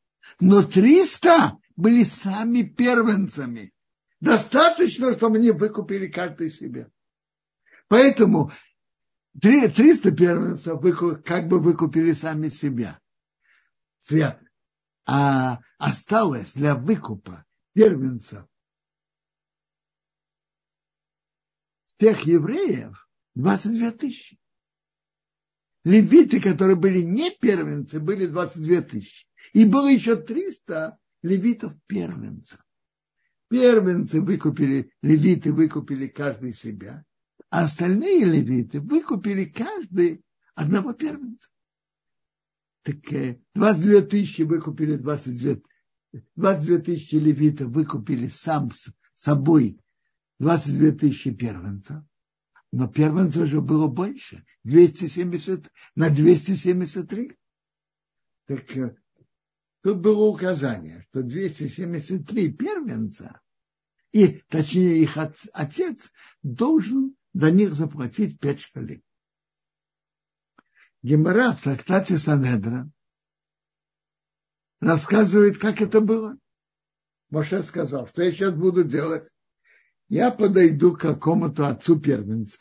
[0.41, 3.73] Но 300 были сами первенцами.
[4.21, 6.91] Достаточно, чтобы они выкупили каждый себе.
[7.89, 8.53] Поэтому
[9.41, 13.01] 300 первенцев как бы выкупили сами себя.
[14.01, 14.41] Свят.
[15.07, 18.45] А осталось для выкупа первенцев
[22.01, 24.39] тех евреев 22 тысячи.
[25.85, 29.27] Левиты, которые были не первенцы, были 22 тысячи.
[29.53, 32.59] И было еще 300 левитов первенцев.
[33.49, 37.05] Первенцы выкупили, левиты выкупили каждый себя,
[37.51, 40.25] а остальные левиты выкупили каждый
[40.55, 41.49] одного первенца.
[42.83, 42.99] Так
[43.55, 45.57] 22 э, тысячи выкупили 22,
[46.37, 48.71] 22 тысячи левитов выкупили сам
[49.15, 49.80] собой
[50.41, 52.03] 22 тысячи первенцев.
[52.73, 57.37] Но первенцев уже было больше, 270, на 273.
[58.47, 58.97] Так э,
[59.83, 63.41] Тут было указание, что 273 первенца,
[64.13, 66.13] и точнее их отец,
[66.43, 69.03] должен до них заплатить 5 шкалей.
[71.03, 72.91] Гемора в трактате Санедра
[74.81, 76.37] рассказывает, как это было.
[77.31, 79.31] Моше сказал, что я сейчас буду делать.
[80.11, 82.59] Я подойду к какому-то отцу первенца,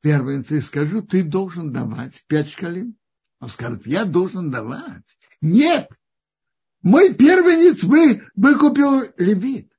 [0.00, 2.96] первенца и скажу, ты должен давать 5 шкалин.
[3.40, 5.18] Он скажет, я должен давать.
[5.40, 5.90] Нет,
[6.82, 9.72] мой первенец вы, выкупил левит.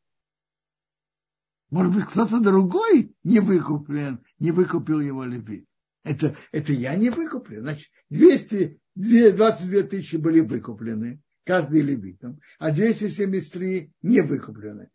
[1.70, 5.66] Может быть, кто-то другой не выкуплен, не выкупил его левит.
[6.04, 7.62] Это, это я не выкуплен.
[7.62, 14.90] Значит, 200, 22 тысячи были выкуплены, каждый левитом, а 273 не выкуплены.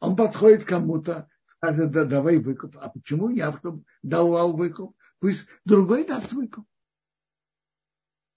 [0.00, 2.76] Он подходит кому-то, скажет, да, давай выкуп.
[2.78, 3.58] А почему я
[4.02, 4.96] давал выкуп?
[5.18, 6.66] Пусть другой даст выкуп.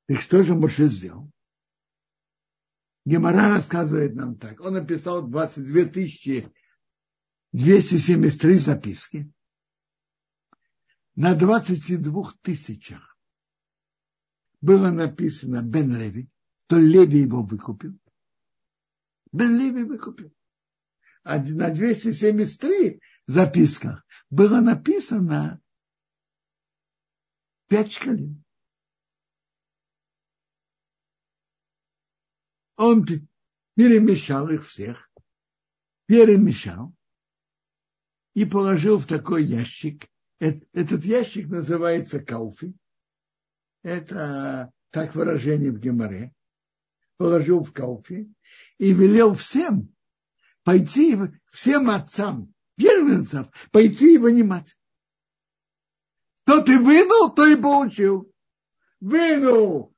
[0.08, 1.30] И что же Моше сделал?
[3.06, 4.60] Гемора рассказывает нам так.
[4.62, 6.52] Он написал 22 тысячи
[7.52, 9.32] 273 записки.
[11.16, 13.18] На 22 тысячах
[14.62, 16.30] было написано Бен Леви,
[16.68, 17.98] то Леви его выкупил.
[19.32, 20.34] Бен Леви выкупил.
[21.24, 25.62] На 273 записках было написано
[27.68, 28.44] 5 шкалин.
[32.78, 33.06] Он
[33.76, 35.12] перемешал их всех,
[36.06, 36.96] перемешал
[38.34, 40.08] и положил в такой ящик.
[40.40, 42.74] Этот ящик называется кауфи.
[43.84, 46.34] Это так выражение в Геморе.
[47.18, 48.34] Положил в кауфи
[48.78, 49.94] и велел всем
[50.64, 51.18] пойти,
[51.52, 54.76] всем отцам первенцев, пойти и вынимать.
[56.42, 58.32] Что ты вынул, то и получил.
[59.00, 59.96] Вынул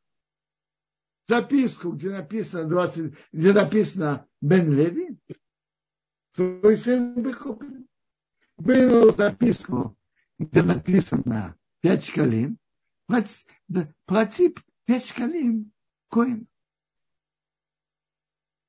[1.28, 5.18] записку, где написано, 20, где написано Бен Леви,
[6.34, 7.88] твой сын выкуплен.
[8.58, 9.98] Вынул записку,
[10.38, 12.58] где написано 5 шкалин,
[13.08, 13.46] плати,
[14.06, 14.56] плати
[14.86, 15.72] 5 шкалин
[16.10, 16.48] коин.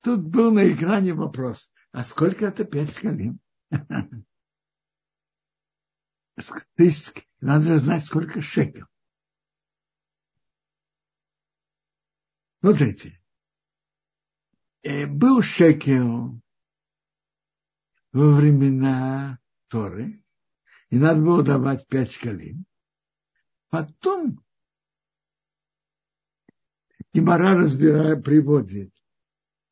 [0.03, 3.40] Тут был на экране вопрос, а сколько это 5 шкалин?
[7.40, 8.86] Надо же знать, сколько шекел.
[12.61, 13.20] Смотрите,
[14.82, 16.40] э, был шекел
[18.12, 20.22] во времена Торы,
[20.90, 22.64] и надо было давать пять шкалин.
[23.68, 24.45] Потом
[27.12, 28.91] Гемора разбирая, приводит,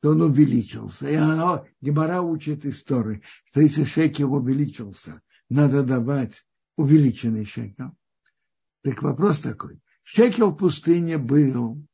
[0.01, 1.07] то он увеличился.
[1.07, 6.45] И оно, Гемора учит истории, что если шекел увеличился, надо давать
[6.75, 7.95] увеличенный шекел.
[8.83, 9.79] Так вопрос такой.
[10.03, 11.85] Шекел в пустыне был.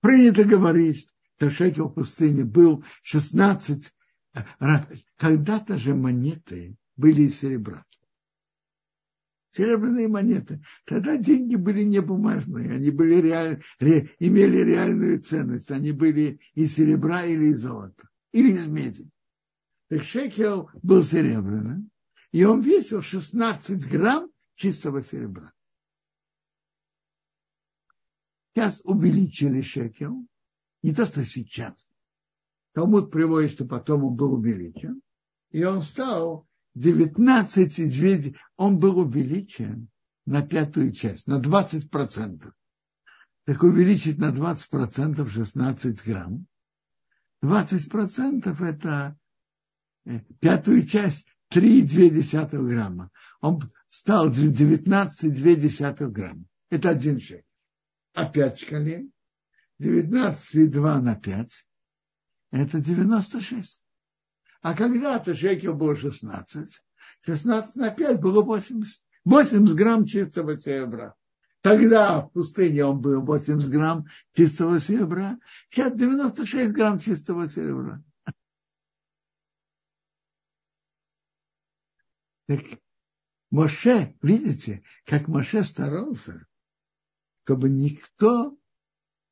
[0.00, 3.90] Принято говорить, что шекел в пустыне был 16.
[5.16, 7.84] Когда-то же монеты были из серебра
[9.54, 10.62] серебряные монеты.
[10.84, 15.70] Тогда деньги были не бумажные, они были реаль, ре, имели реальную ценность.
[15.70, 19.08] Они были из серебра или из золота, или из меди.
[19.88, 21.90] Так шекел был серебряным,
[22.32, 25.52] и он весил 16 грамм чистого серебра.
[28.54, 30.26] Сейчас увеличили шекел,
[30.82, 31.88] не то, что сейчас.
[32.72, 35.00] Талмуд приводит, что потом он был увеличен,
[35.50, 39.88] и он стал 19, он был увеличен
[40.26, 42.52] на пятую часть, на 20 процентов.
[43.44, 46.46] Так увеличить на 20 процентов 16 грамм.
[47.42, 49.18] 20 процентов это
[50.06, 53.10] э, пятую часть 3,2 грамма.
[53.40, 56.44] Он стал 19,2 грамма.
[56.70, 57.42] Это один шаг.
[58.14, 59.10] 5 шкалей
[59.80, 61.66] 19,2 на 5
[62.52, 63.83] это 96.
[64.64, 66.82] А когда-то шекел был 16.
[67.20, 71.14] 16 на 5 было 80, 80 грамм чистого серебра.
[71.60, 75.38] Тогда в пустыне он был 80 грамм чистого серебра,
[75.68, 78.02] сейчас 96 грамм чистого серебра.
[82.46, 82.60] Так
[83.50, 86.46] Моше, видите, как Моше старался,
[87.44, 88.56] чтобы никто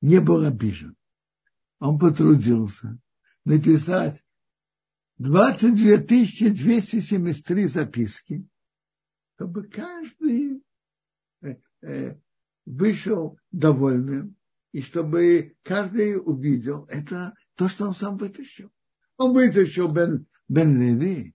[0.03, 0.95] не был обижен.
[1.79, 2.99] Он потрудился
[3.47, 4.23] написать
[5.23, 5.99] 22
[6.51, 8.45] 273 записки,
[9.37, 10.65] чтобы каждый
[11.43, 12.17] э, э,
[12.67, 14.37] вышел довольным,
[14.73, 18.73] и чтобы каждый увидел это то, что он сам вытащил.
[19.17, 21.35] Он вытащил Бен, Бен Леви,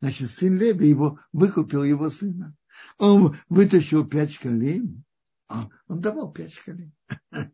[0.00, 2.56] значит, сын Леви его выкупил его сына.
[2.96, 4.82] Он вытащил пять шкалей,
[5.46, 6.92] а он давал пять шкалей.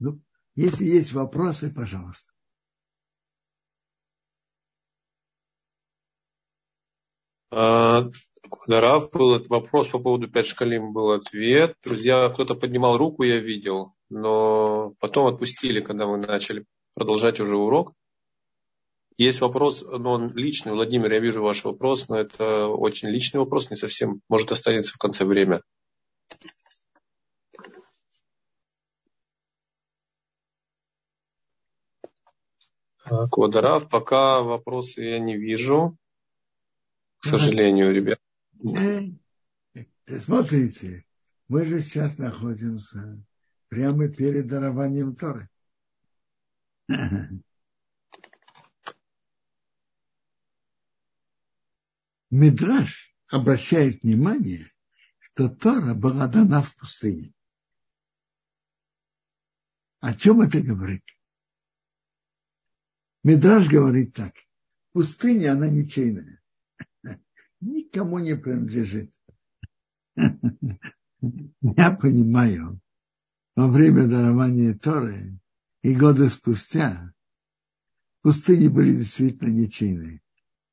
[0.00, 0.20] Ну,
[0.56, 2.33] если есть вопросы, пожалуйста.
[7.50, 11.76] Дарав был вопрос по поводу 5 шкалим, был ответ.
[11.82, 16.64] Друзья, кто-то поднимал руку, я видел, но потом отпустили, когда мы начали
[16.94, 17.92] продолжать уже урок.
[19.16, 20.72] Есть вопрос, но он личный.
[20.72, 24.98] Владимир, я вижу ваш вопрос, но это очень личный вопрос, не совсем, может, останется в
[24.98, 25.62] конце время.
[33.30, 35.96] Квадарав, пока вопросы я не вижу
[37.24, 38.20] к сожалению, ребят.
[40.22, 41.06] Смотрите,
[41.48, 43.18] мы же сейчас находимся
[43.68, 45.48] прямо перед дарованием Торы.
[52.30, 54.70] Мидраш обращает внимание,
[55.20, 57.32] что Тора была дана в пустыне.
[60.00, 61.04] О чем это говорит?
[63.22, 64.34] Мидраш говорит так.
[64.92, 66.43] Пустыня, она ничейная
[67.64, 69.12] никому не принадлежит.
[70.16, 72.80] Я понимаю,
[73.56, 75.38] во время дарования Торы
[75.82, 77.12] и годы спустя
[78.22, 80.20] пустыни были действительно ничейные.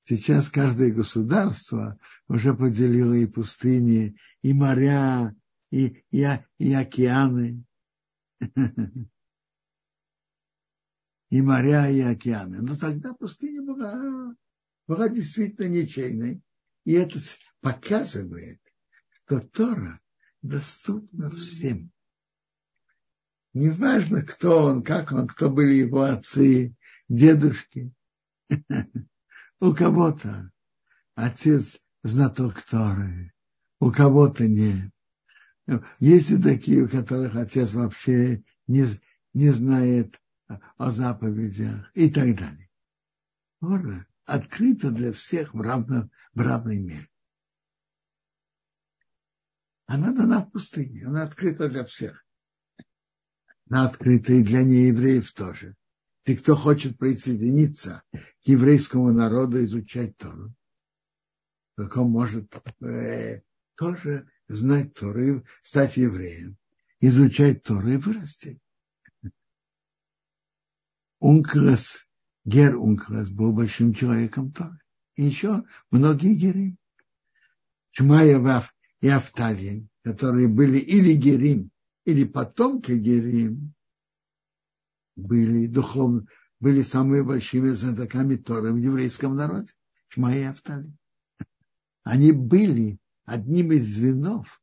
[0.05, 5.35] Сейчас каждое государство уже поделило и пустыни, и моря,
[5.69, 6.27] и, и,
[6.57, 7.63] и океаны.
[11.29, 12.61] И моря, и океаны.
[12.61, 14.35] Но тогда пустыня была,
[14.85, 16.41] была действительно ничейной.
[16.83, 17.19] И это
[17.61, 18.59] показывает,
[19.11, 19.99] что Тора
[20.41, 21.91] доступна всем.
[23.53, 26.75] Неважно, кто он, как он, кто были его отцы,
[27.09, 27.91] дедушки.
[29.59, 30.51] У кого-то
[31.15, 33.31] отец знаток Торы,
[33.79, 34.91] у кого-то нет.
[35.99, 38.85] Есть и такие, у которых отец вообще не,
[39.33, 40.19] не знает
[40.77, 42.69] о заповедях и так далее.
[43.59, 47.09] Тора открыта для всех в равном, в равной мере.
[49.85, 52.25] Она дана в пустыне, она открыта для всех.
[53.69, 55.75] Она открыта и для неевреев тоже.
[56.25, 60.53] И кто хочет присоединиться к еврейскому народу, изучать Тору,
[61.75, 63.41] так он может э,
[63.75, 66.57] тоже знать Тору, стать евреем,
[66.99, 68.61] изучать Тору и вырасти.
[71.19, 72.07] Унклас,
[72.45, 74.79] Гер Унклас был большим человеком Торы
[75.15, 76.77] и еще многие герим.
[77.91, 78.63] Шмая
[79.01, 81.71] и Афталия, которые были или герим,
[82.05, 83.73] или потомки Герим
[85.15, 86.25] были духовно,
[86.59, 89.71] были самыми большими знатоками Торы в еврейском народе,
[90.07, 90.91] Шма и Автали.
[92.03, 94.61] Они были одним из звенов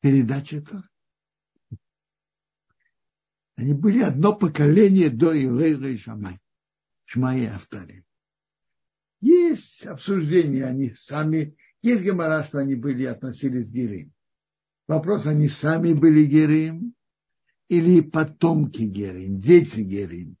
[0.00, 0.88] передачи Торы.
[3.56, 6.40] Они были одно поколение до Илейра и Шамай.
[7.10, 8.04] Шма и Автали.
[9.20, 14.12] Есть обсуждения, они сами, есть гемора, что они были относились к Герим.
[14.86, 16.94] Вопрос, они сами были Герим
[17.68, 20.36] или потомки Герим, дети Герим.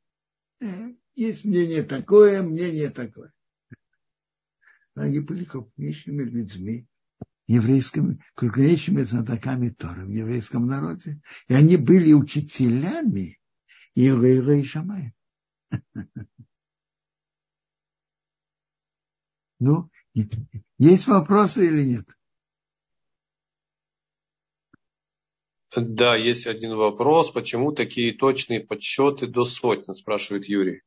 [0.60, 3.32] Э, есть мнение такое, мнение такое.
[4.94, 6.86] Они были крупнейшими людьми,
[7.48, 11.20] еврейскими, крупнейшими знатоками Торы в еврейском народе.
[11.48, 13.40] И они были учителями
[13.96, 15.12] Иоэра и Шамая.
[19.60, 19.90] Ну,
[20.78, 22.06] есть вопросы или нет?
[25.76, 27.30] Да, есть один вопрос.
[27.30, 30.82] Почему такие точные подсчеты до сотни, спрашивает Юрий.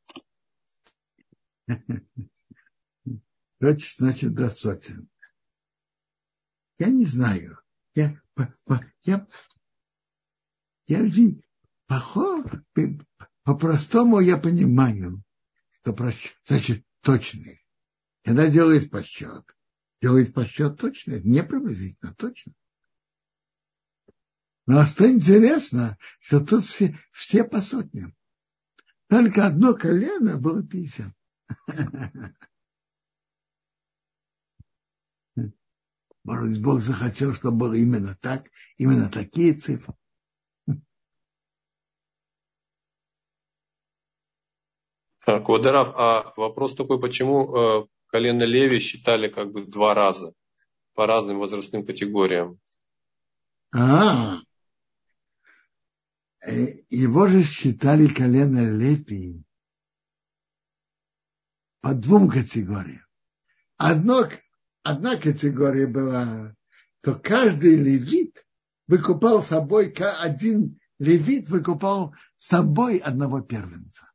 [3.60, 5.08] Точно значит до сотен.
[6.80, 7.60] Я не знаю.
[7.96, 8.20] Я,
[9.06, 9.28] я,
[10.88, 11.08] я
[13.44, 15.24] по-простому я понимаю,
[15.72, 15.96] что
[16.48, 16.84] значит
[18.24, 19.46] Когда делает подсчет,
[20.02, 22.54] делает подсчет точно, не приблизительно, точно.
[24.66, 28.16] Но что интересно, что тут все, все по сотням.
[29.10, 31.14] Только одно колено было 50.
[36.24, 39.94] Может быть, Бог захотел, чтобы было именно так, именно такие цифры.
[45.26, 50.34] Так, Вадарав, а вопрос такой, почему э, колено Леви считали как бы два раза
[50.94, 52.60] по разным возрастным категориям?
[53.76, 54.38] А,
[56.46, 59.44] Э, его же считали колено Лепи
[61.82, 63.06] по двум категориям.
[63.78, 64.30] Одно,
[64.84, 66.56] одна категория была,
[67.02, 68.46] то каждый левит
[68.88, 74.13] выкупал собой, один левит выкупал собой одного первенца.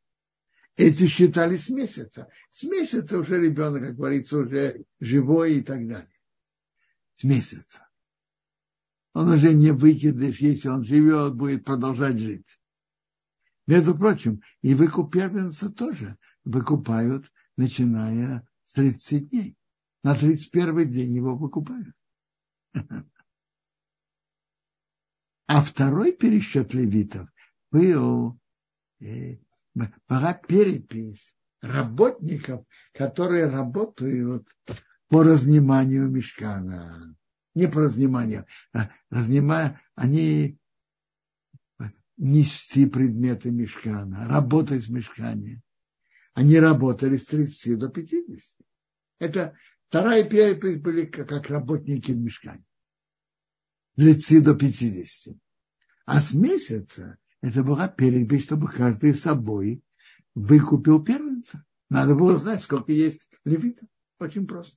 [0.78, 2.30] Эти считали с месяца.
[2.52, 6.20] С месяца уже ребенок, как говорится, уже живой и так далее.
[7.14, 7.88] С месяца
[9.12, 12.60] он уже не выкидыш, если он живет, будет продолжать жить.
[13.66, 19.56] Между прочим, и выкуп первенца тоже выкупают, начиная с 30 дней.
[20.04, 21.92] На 31 день его выкупают.
[25.50, 27.26] А второй пересчет левитов
[27.70, 28.38] был
[29.00, 29.38] э,
[29.74, 34.48] была перепись работников, которые работают
[35.08, 37.16] по разниманию мешкана
[37.58, 40.58] не по разниманию, а разнимая, они
[42.16, 45.60] нести предметы мешкана, работать в мешкане.
[46.34, 48.66] Они работали с 30 до 50.
[49.18, 49.56] Это
[49.88, 52.64] вторая перепись были как работники в мешкане.
[53.96, 55.36] 30 до 50.
[56.06, 59.82] А с месяца это была перепись, чтобы каждый собой
[60.34, 61.64] выкупил первенца.
[61.90, 63.88] Надо было знать, сколько есть левитов.
[64.18, 64.76] Очень просто.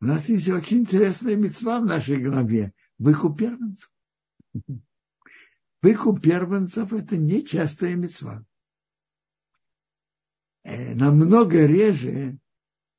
[0.00, 2.72] У нас есть очень интересная мецва в нашей голове.
[2.98, 3.90] Выкуп первенцев.
[5.82, 8.44] Выкуп первенцев– это нечастая мецва.
[10.64, 12.38] Э, намного реже,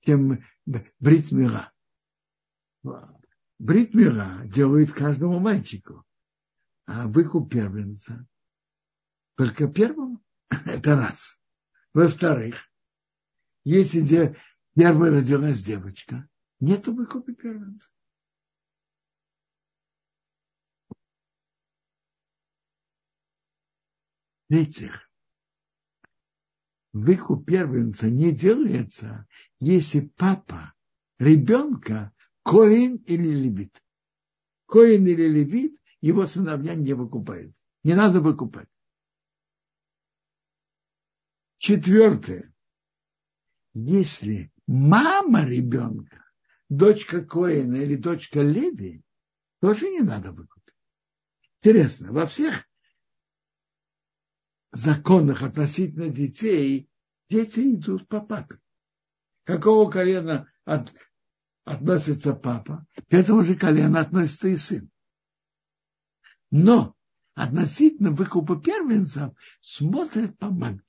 [0.02, 1.72] чем бритмира.
[3.60, 6.06] Бритмира делают каждому мальчику,
[6.90, 8.28] а выкуп первенца
[9.36, 10.24] только первому.
[10.50, 11.40] Это раз.
[11.94, 12.70] Во-вторых,
[13.64, 14.36] если
[14.76, 16.28] первая родилась девочка,
[16.60, 17.90] Нету выкупа первенца.
[24.48, 25.10] В-третьих,
[26.92, 29.26] выкуп первенца не делается,
[29.60, 30.74] если папа
[31.18, 32.12] ребенка
[32.44, 33.82] коин или левит.
[34.66, 37.54] Коин или левит его сыновья не выкупают.
[37.84, 38.68] Не надо выкупать.
[41.58, 42.54] Четвертое.
[43.74, 46.24] Если мама ребенка
[46.70, 49.04] дочка Коина или дочка Леви,
[49.60, 50.76] тоже не надо выкупить.
[51.62, 52.66] Интересно, во всех
[54.72, 56.90] законах относительно детей
[57.30, 58.60] дети идут по папе.
[59.44, 60.94] Какого колена от,
[61.66, 64.90] относится папа, к этому же колену относится и сын.
[66.52, 66.96] Но
[67.36, 70.82] относительно выкупа первенцев смотрят по маме.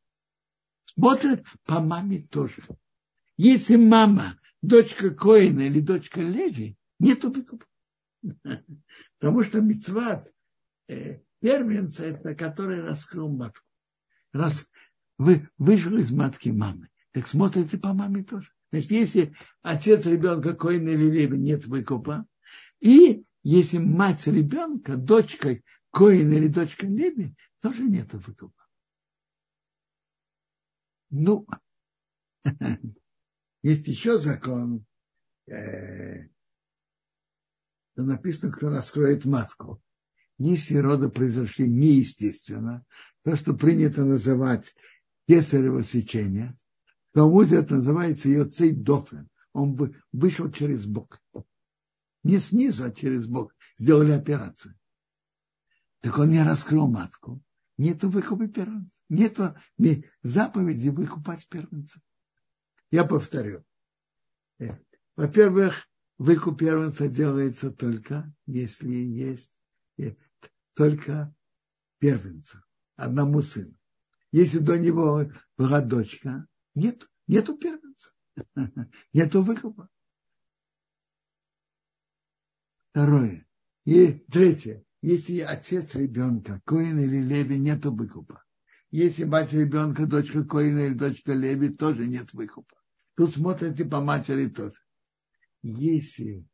[0.86, 2.62] Смотрят по маме тоже.
[3.36, 7.66] Если мама дочка Коина или дочка Леви, нету выкупа.
[9.18, 10.32] Потому что мецват
[10.88, 13.64] э, первенца, это который раскрыл матку.
[14.32, 14.70] Раз
[15.18, 18.50] вы вышел из матки мамы, так смотрите по маме тоже.
[18.72, 22.26] Значит, если отец ребенка Коин или Леви, нет выкупа.
[22.80, 25.60] И если мать ребенка, дочка
[25.90, 28.66] Коин или дочка Леви, тоже нет выкупа.
[31.10, 31.46] Ну,
[33.62, 34.84] есть еще закон,
[35.48, 36.28] э,
[37.96, 39.82] написано, кто раскроет матку.
[40.38, 42.84] Если роды произошли неестественно,
[43.24, 44.74] то, что принято называть
[45.28, 46.56] кесарево сечение,
[47.12, 49.28] Талмуде это называется йоцей дофен.
[49.52, 49.76] Он
[50.12, 51.20] вышел через бок.
[52.22, 53.54] Не снизу, а через бок.
[53.78, 54.74] Сделали операцию.
[56.00, 57.42] Так он не раскрыл матку.
[57.76, 59.00] Нету выкупа первенца.
[59.08, 59.56] Нету
[60.22, 62.00] заповеди выкупать первенца.
[62.90, 63.64] Я повторю.
[64.58, 64.76] Э,
[65.16, 69.58] во-первых, выкуп первенца делается только, если есть
[69.98, 70.16] э,
[70.74, 71.34] только
[71.98, 72.64] первенца,
[72.96, 73.74] одному сыну.
[74.32, 78.10] Если до него была дочка, нет, нету первенца,
[79.12, 79.88] нету выкупа.
[82.90, 83.46] Второе.
[83.84, 84.84] И третье.
[85.02, 88.44] Если отец ребенка, Коин или Леви, нет выкупа.
[88.90, 92.76] Если мать ребенка, дочка Коина или дочка Леви, тоже нет выкупа.
[93.16, 94.74] Тут смотрите по матери тоже.
[95.62, 96.46] Если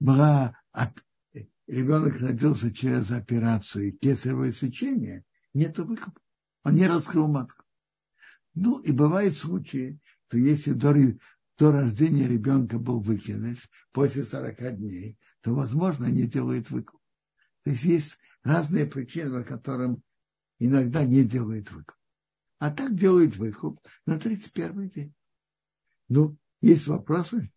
[0.00, 0.56] была
[1.66, 5.24] ребенок родился через операцию и кесарево сечение,
[5.54, 6.20] нет выкупа.
[6.64, 7.64] Он не раскрыл матку.
[8.54, 10.94] Ну, и бывают случаи, что если до,
[11.58, 17.00] до рождения ребенка был выкидыш, после 40 дней, то, возможно, не делают выкуп.
[17.64, 20.02] То есть есть разные причины, по которым
[20.58, 21.96] иногда не делают выкуп.
[22.60, 25.14] А так делают выкуп на 31 день.
[26.08, 27.50] Ну, есть вопросы?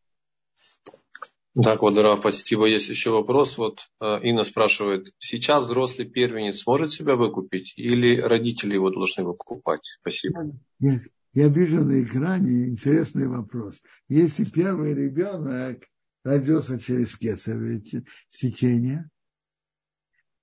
[1.61, 2.65] Так, вот, Раф, спасибо.
[2.65, 3.57] Есть еще вопрос.
[3.57, 9.97] Вот э, Инна спрашивает, сейчас взрослый первенец может себя выкупить или родители его должны выкупать?
[9.99, 10.51] Спасибо.
[10.79, 11.01] Нет,
[11.33, 13.81] я вижу на экране интересный вопрос.
[14.07, 15.83] Если первый ребенок
[16.23, 17.81] родился через кесарево
[18.29, 19.09] сечение,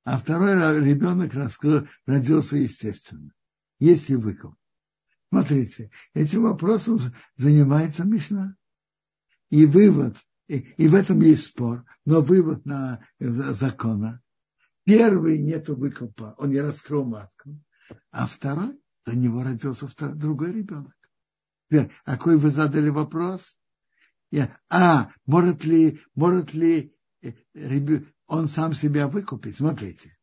[0.05, 1.32] а второй ребенок
[2.07, 3.30] родился естественно.
[3.78, 4.55] Есть ли выкуп?
[5.30, 6.99] Смотрите, этим вопросом
[7.36, 8.57] занимается Мишна.
[9.51, 10.16] И вывод,
[10.47, 14.22] и, и в этом есть спор, но вывод на закона.
[14.84, 17.61] Первый нету выкупа, он не раскрыл матку,
[18.11, 20.94] а второй, до него родился другой ребенок.
[21.70, 23.59] Теперь, какой вы задали вопрос?
[24.30, 27.32] Я, а, может ли, может ли э,
[28.26, 29.56] он сам себя выкупить.
[29.56, 30.18] Смотрите,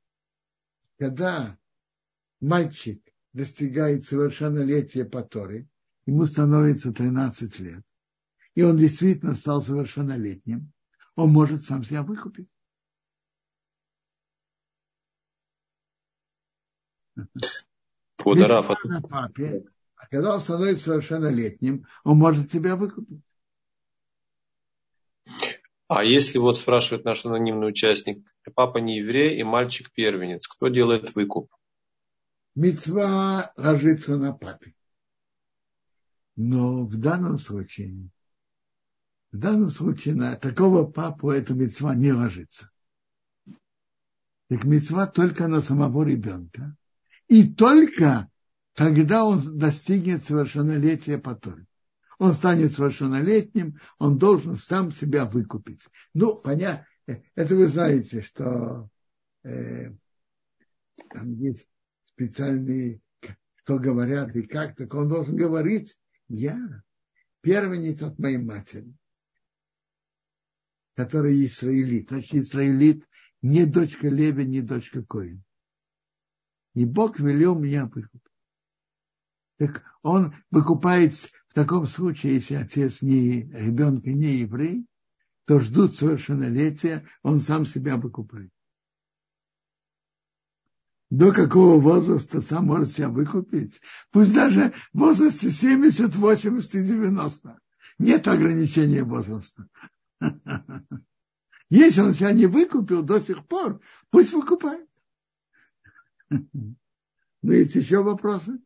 [0.99, 1.57] когда
[2.39, 3.01] мальчик
[3.33, 5.67] достигает совершеннолетия по Торе,
[6.05, 7.83] ему становится 13 лет,
[8.53, 10.71] и он действительно стал совершеннолетним,
[11.15, 12.49] он может сам себя выкупить.
[18.25, 18.83] Подарав.
[18.85, 19.65] На папе,
[19.95, 23.21] а когда он становится совершеннолетним, он может себя выкупить.
[25.87, 31.13] А если вот спрашивает наш анонимный участник, папа не еврей и мальчик первенец, кто делает
[31.13, 31.53] выкуп?
[32.55, 34.73] Мецва ложится на папе.
[36.35, 38.09] Но в данном случае,
[39.31, 42.71] в данном случае на такого папу эта мецва не ложится.
[44.49, 46.75] Так мецва только на самого ребенка.
[47.27, 48.29] И только
[48.75, 51.65] когда он достигнет совершеннолетия по Торе
[52.17, 55.81] он станет совершеннолетним, он должен сам себя выкупить.
[56.13, 56.87] Ну, понятно,
[57.35, 58.89] это вы знаете, что
[59.43, 59.91] э,
[61.09, 61.67] там есть
[62.05, 63.01] специальные,
[63.63, 66.83] кто говорят и как, так он должен говорить, я
[67.41, 68.93] первенец от моей матери,
[70.95, 72.09] который Израилит.
[72.09, 73.05] Значит, Израилит
[73.41, 75.43] не дочка Леви, не дочка Коин.
[76.75, 78.21] И Бог велел меня выкупить.
[79.57, 84.85] Так он выкупает в таком случае, если отец не ребенка не еврей,
[85.45, 88.51] то ждут совершеннолетия, он сам себя выкупает.
[91.09, 93.79] До какого возраста сам может себя выкупить?
[94.11, 97.57] Пусть даже в возрасте 70, 80 и 90.
[97.99, 99.69] Нет ограничения возраста.
[101.69, 104.89] Если он себя не выкупил до сих пор, пусть выкупает.
[107.41, 108.57] Ну, есть еще вопросы?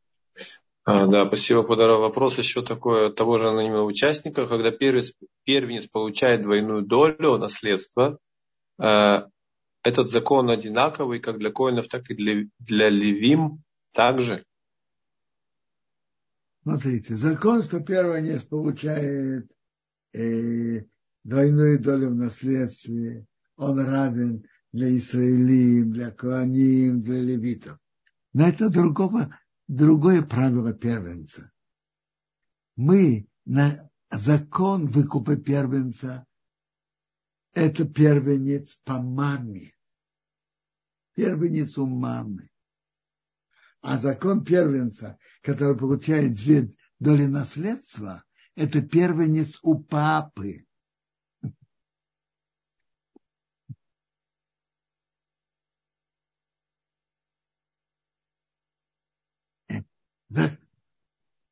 [0.85, 1.99] А, да, спасибо, Кударов.
[1.99, 4.47] Вопрос еще такой от того же анонимного участника.
[4.47, 5.11] Когда первенец,
[5.43, 8.19] первенец получает двойную долю наследства,
[8.81, 9.23] э,
[9.83, 14.45] этот закон одинаковый как для коинов, так и для, для левим также?
[16.63, 19.49] Смотрите, закон, что первенец получает
[20.13, 20.85] э,
[21.23, 23.25] двойную долю в наследстве,
[23.57, 27.79] он равен для Израилим, для Коаним, для левитов.
[28.33, 31.51] Но это другого, другое правило первенца.
[32.75, 36.25] Мы на закон выкупа первенца–
[37.53, 39.73] это первенец по маме.
[41.15, 42.49] Первенец у мамы.
[43.81, 48.23] А закон первенца, который получает две доли наследства,
[48.55, 50.65] это первенец у папы.
[60.29, 60.57] Да,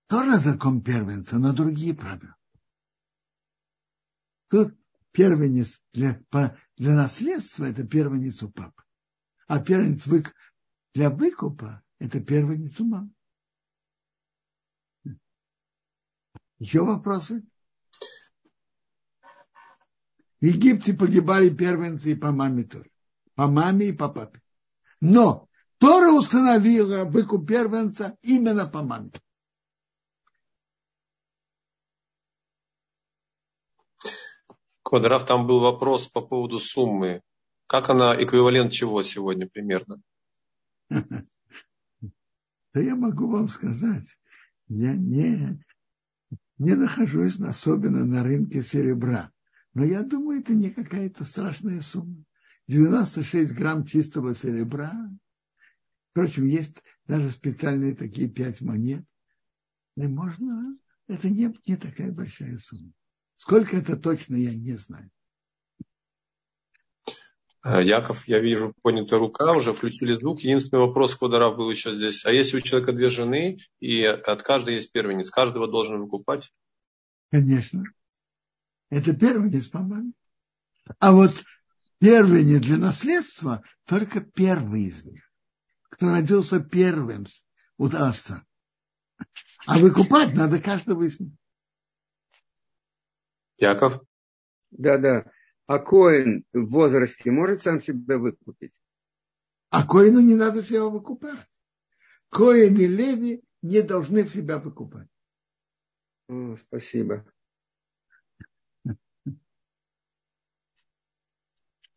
[0.08, 2.36] тоже закон первенца, но другие правила.
[4.50, 4.78] Тут
[5.12, 6.22] первенец для,
[6.78, 8.84] для наследства это первенец у папы.
[9.48, 10.34] А первенец выкуп,
[10.94, 13.12] для выкупа это первенец у мамы.
[16.60, 17.44] Еще вопросы?
[20.40, 22.92] В Египте погибали первенцы и по маме тоже.
[23.34, 24.42] По маме и по папе.
[25.02, 25.47] Но
[25.80, 29.12] Тора установила выкуп первенца именно по маме.
[34.82, 37.22] Квадраф, там был вопрос по поводу суммы.
[37.68, 40.02] Как она эквивалент чего сегодня примерно?
[42.74, 44.06] Да я могу вам сказать,
[44.68, 45.60] я не,
[46.60, 49.32] не нахожусь особенно на рынке серебра.
[49.74, 52.24] Но я думаю, это не какая-то страшная сумма.
[52.68, 54.94] 96 грамм чистого серебра
[56.18, 59.06] Впрочем, есть даже специальные такие пять монет.
[59.98, 60.76] И можно,
[61.08, 62.92] это не, не такая большая сумма.
[63.36, 65.12] Сколько это точно, я не знаю.
[67.62, 70.40] А, Яков, я вижу, поднятая рука, уже включили звук.
[70.40, 72.26] Единственный вопрос, Кударав был еще здесь.
[72.26, 76.52] А если у человека две жены, и от каждой есть первенец, каждого должен выкупать?
[77.30, 77.84] Конечно.
[78.90, 80.14] Это первенец, по-моему.
[80.98, 81.36] А вот
[82.00, 85.27] первенец для наследства только первый из них
[85.98, 87.26] кто родился первым
[87.78, 88.46] у отца.
[89.66, 91.34] А выкупать надо каждого из них.
[93.58, 94.00] Яков?
[94.70, 95.32] Да, да.
[95.66, 98.80] А Коин в возрасте может сам себя выкупить?
[99.70, 101.50] А Коину не надо себя выкупать.
[102.30, 105.10] Коин и Леви не должны в себя выкупать.
[106.30, 107.26] О, спасибо.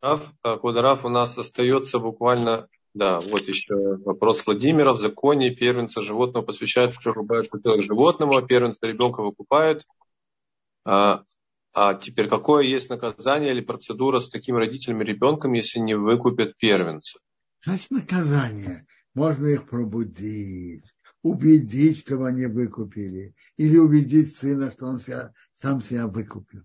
[0.00, 0.32] Раф,
[0.62, 4.92] Кудараф, у нас остается буквально да, вот еще вопрос Владимира.
[4.92, 9.86] В законе первенца животного посвящают, прирубают хотелок животному, а первенца ребенка выкупают.
[10.84, 11.24] А,
[11.72, 17.20] а теперь какое есть наказание или процедура с такими родителями ребенком, если не выкупят первенца?
[17.64, 18.86] Значит, наказание.
[19.14, 20.84] Можно их пробудить,
[21.22, 26.62] убедить, чтобы они выкупили, или убедить сына, что он себя, сам себя выкупил.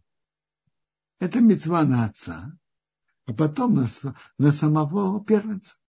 [1.20, 2.58] Это мецва на отца,
[3.26, 3.88] а потом на,
[4.38, 5.76] на самого первенца.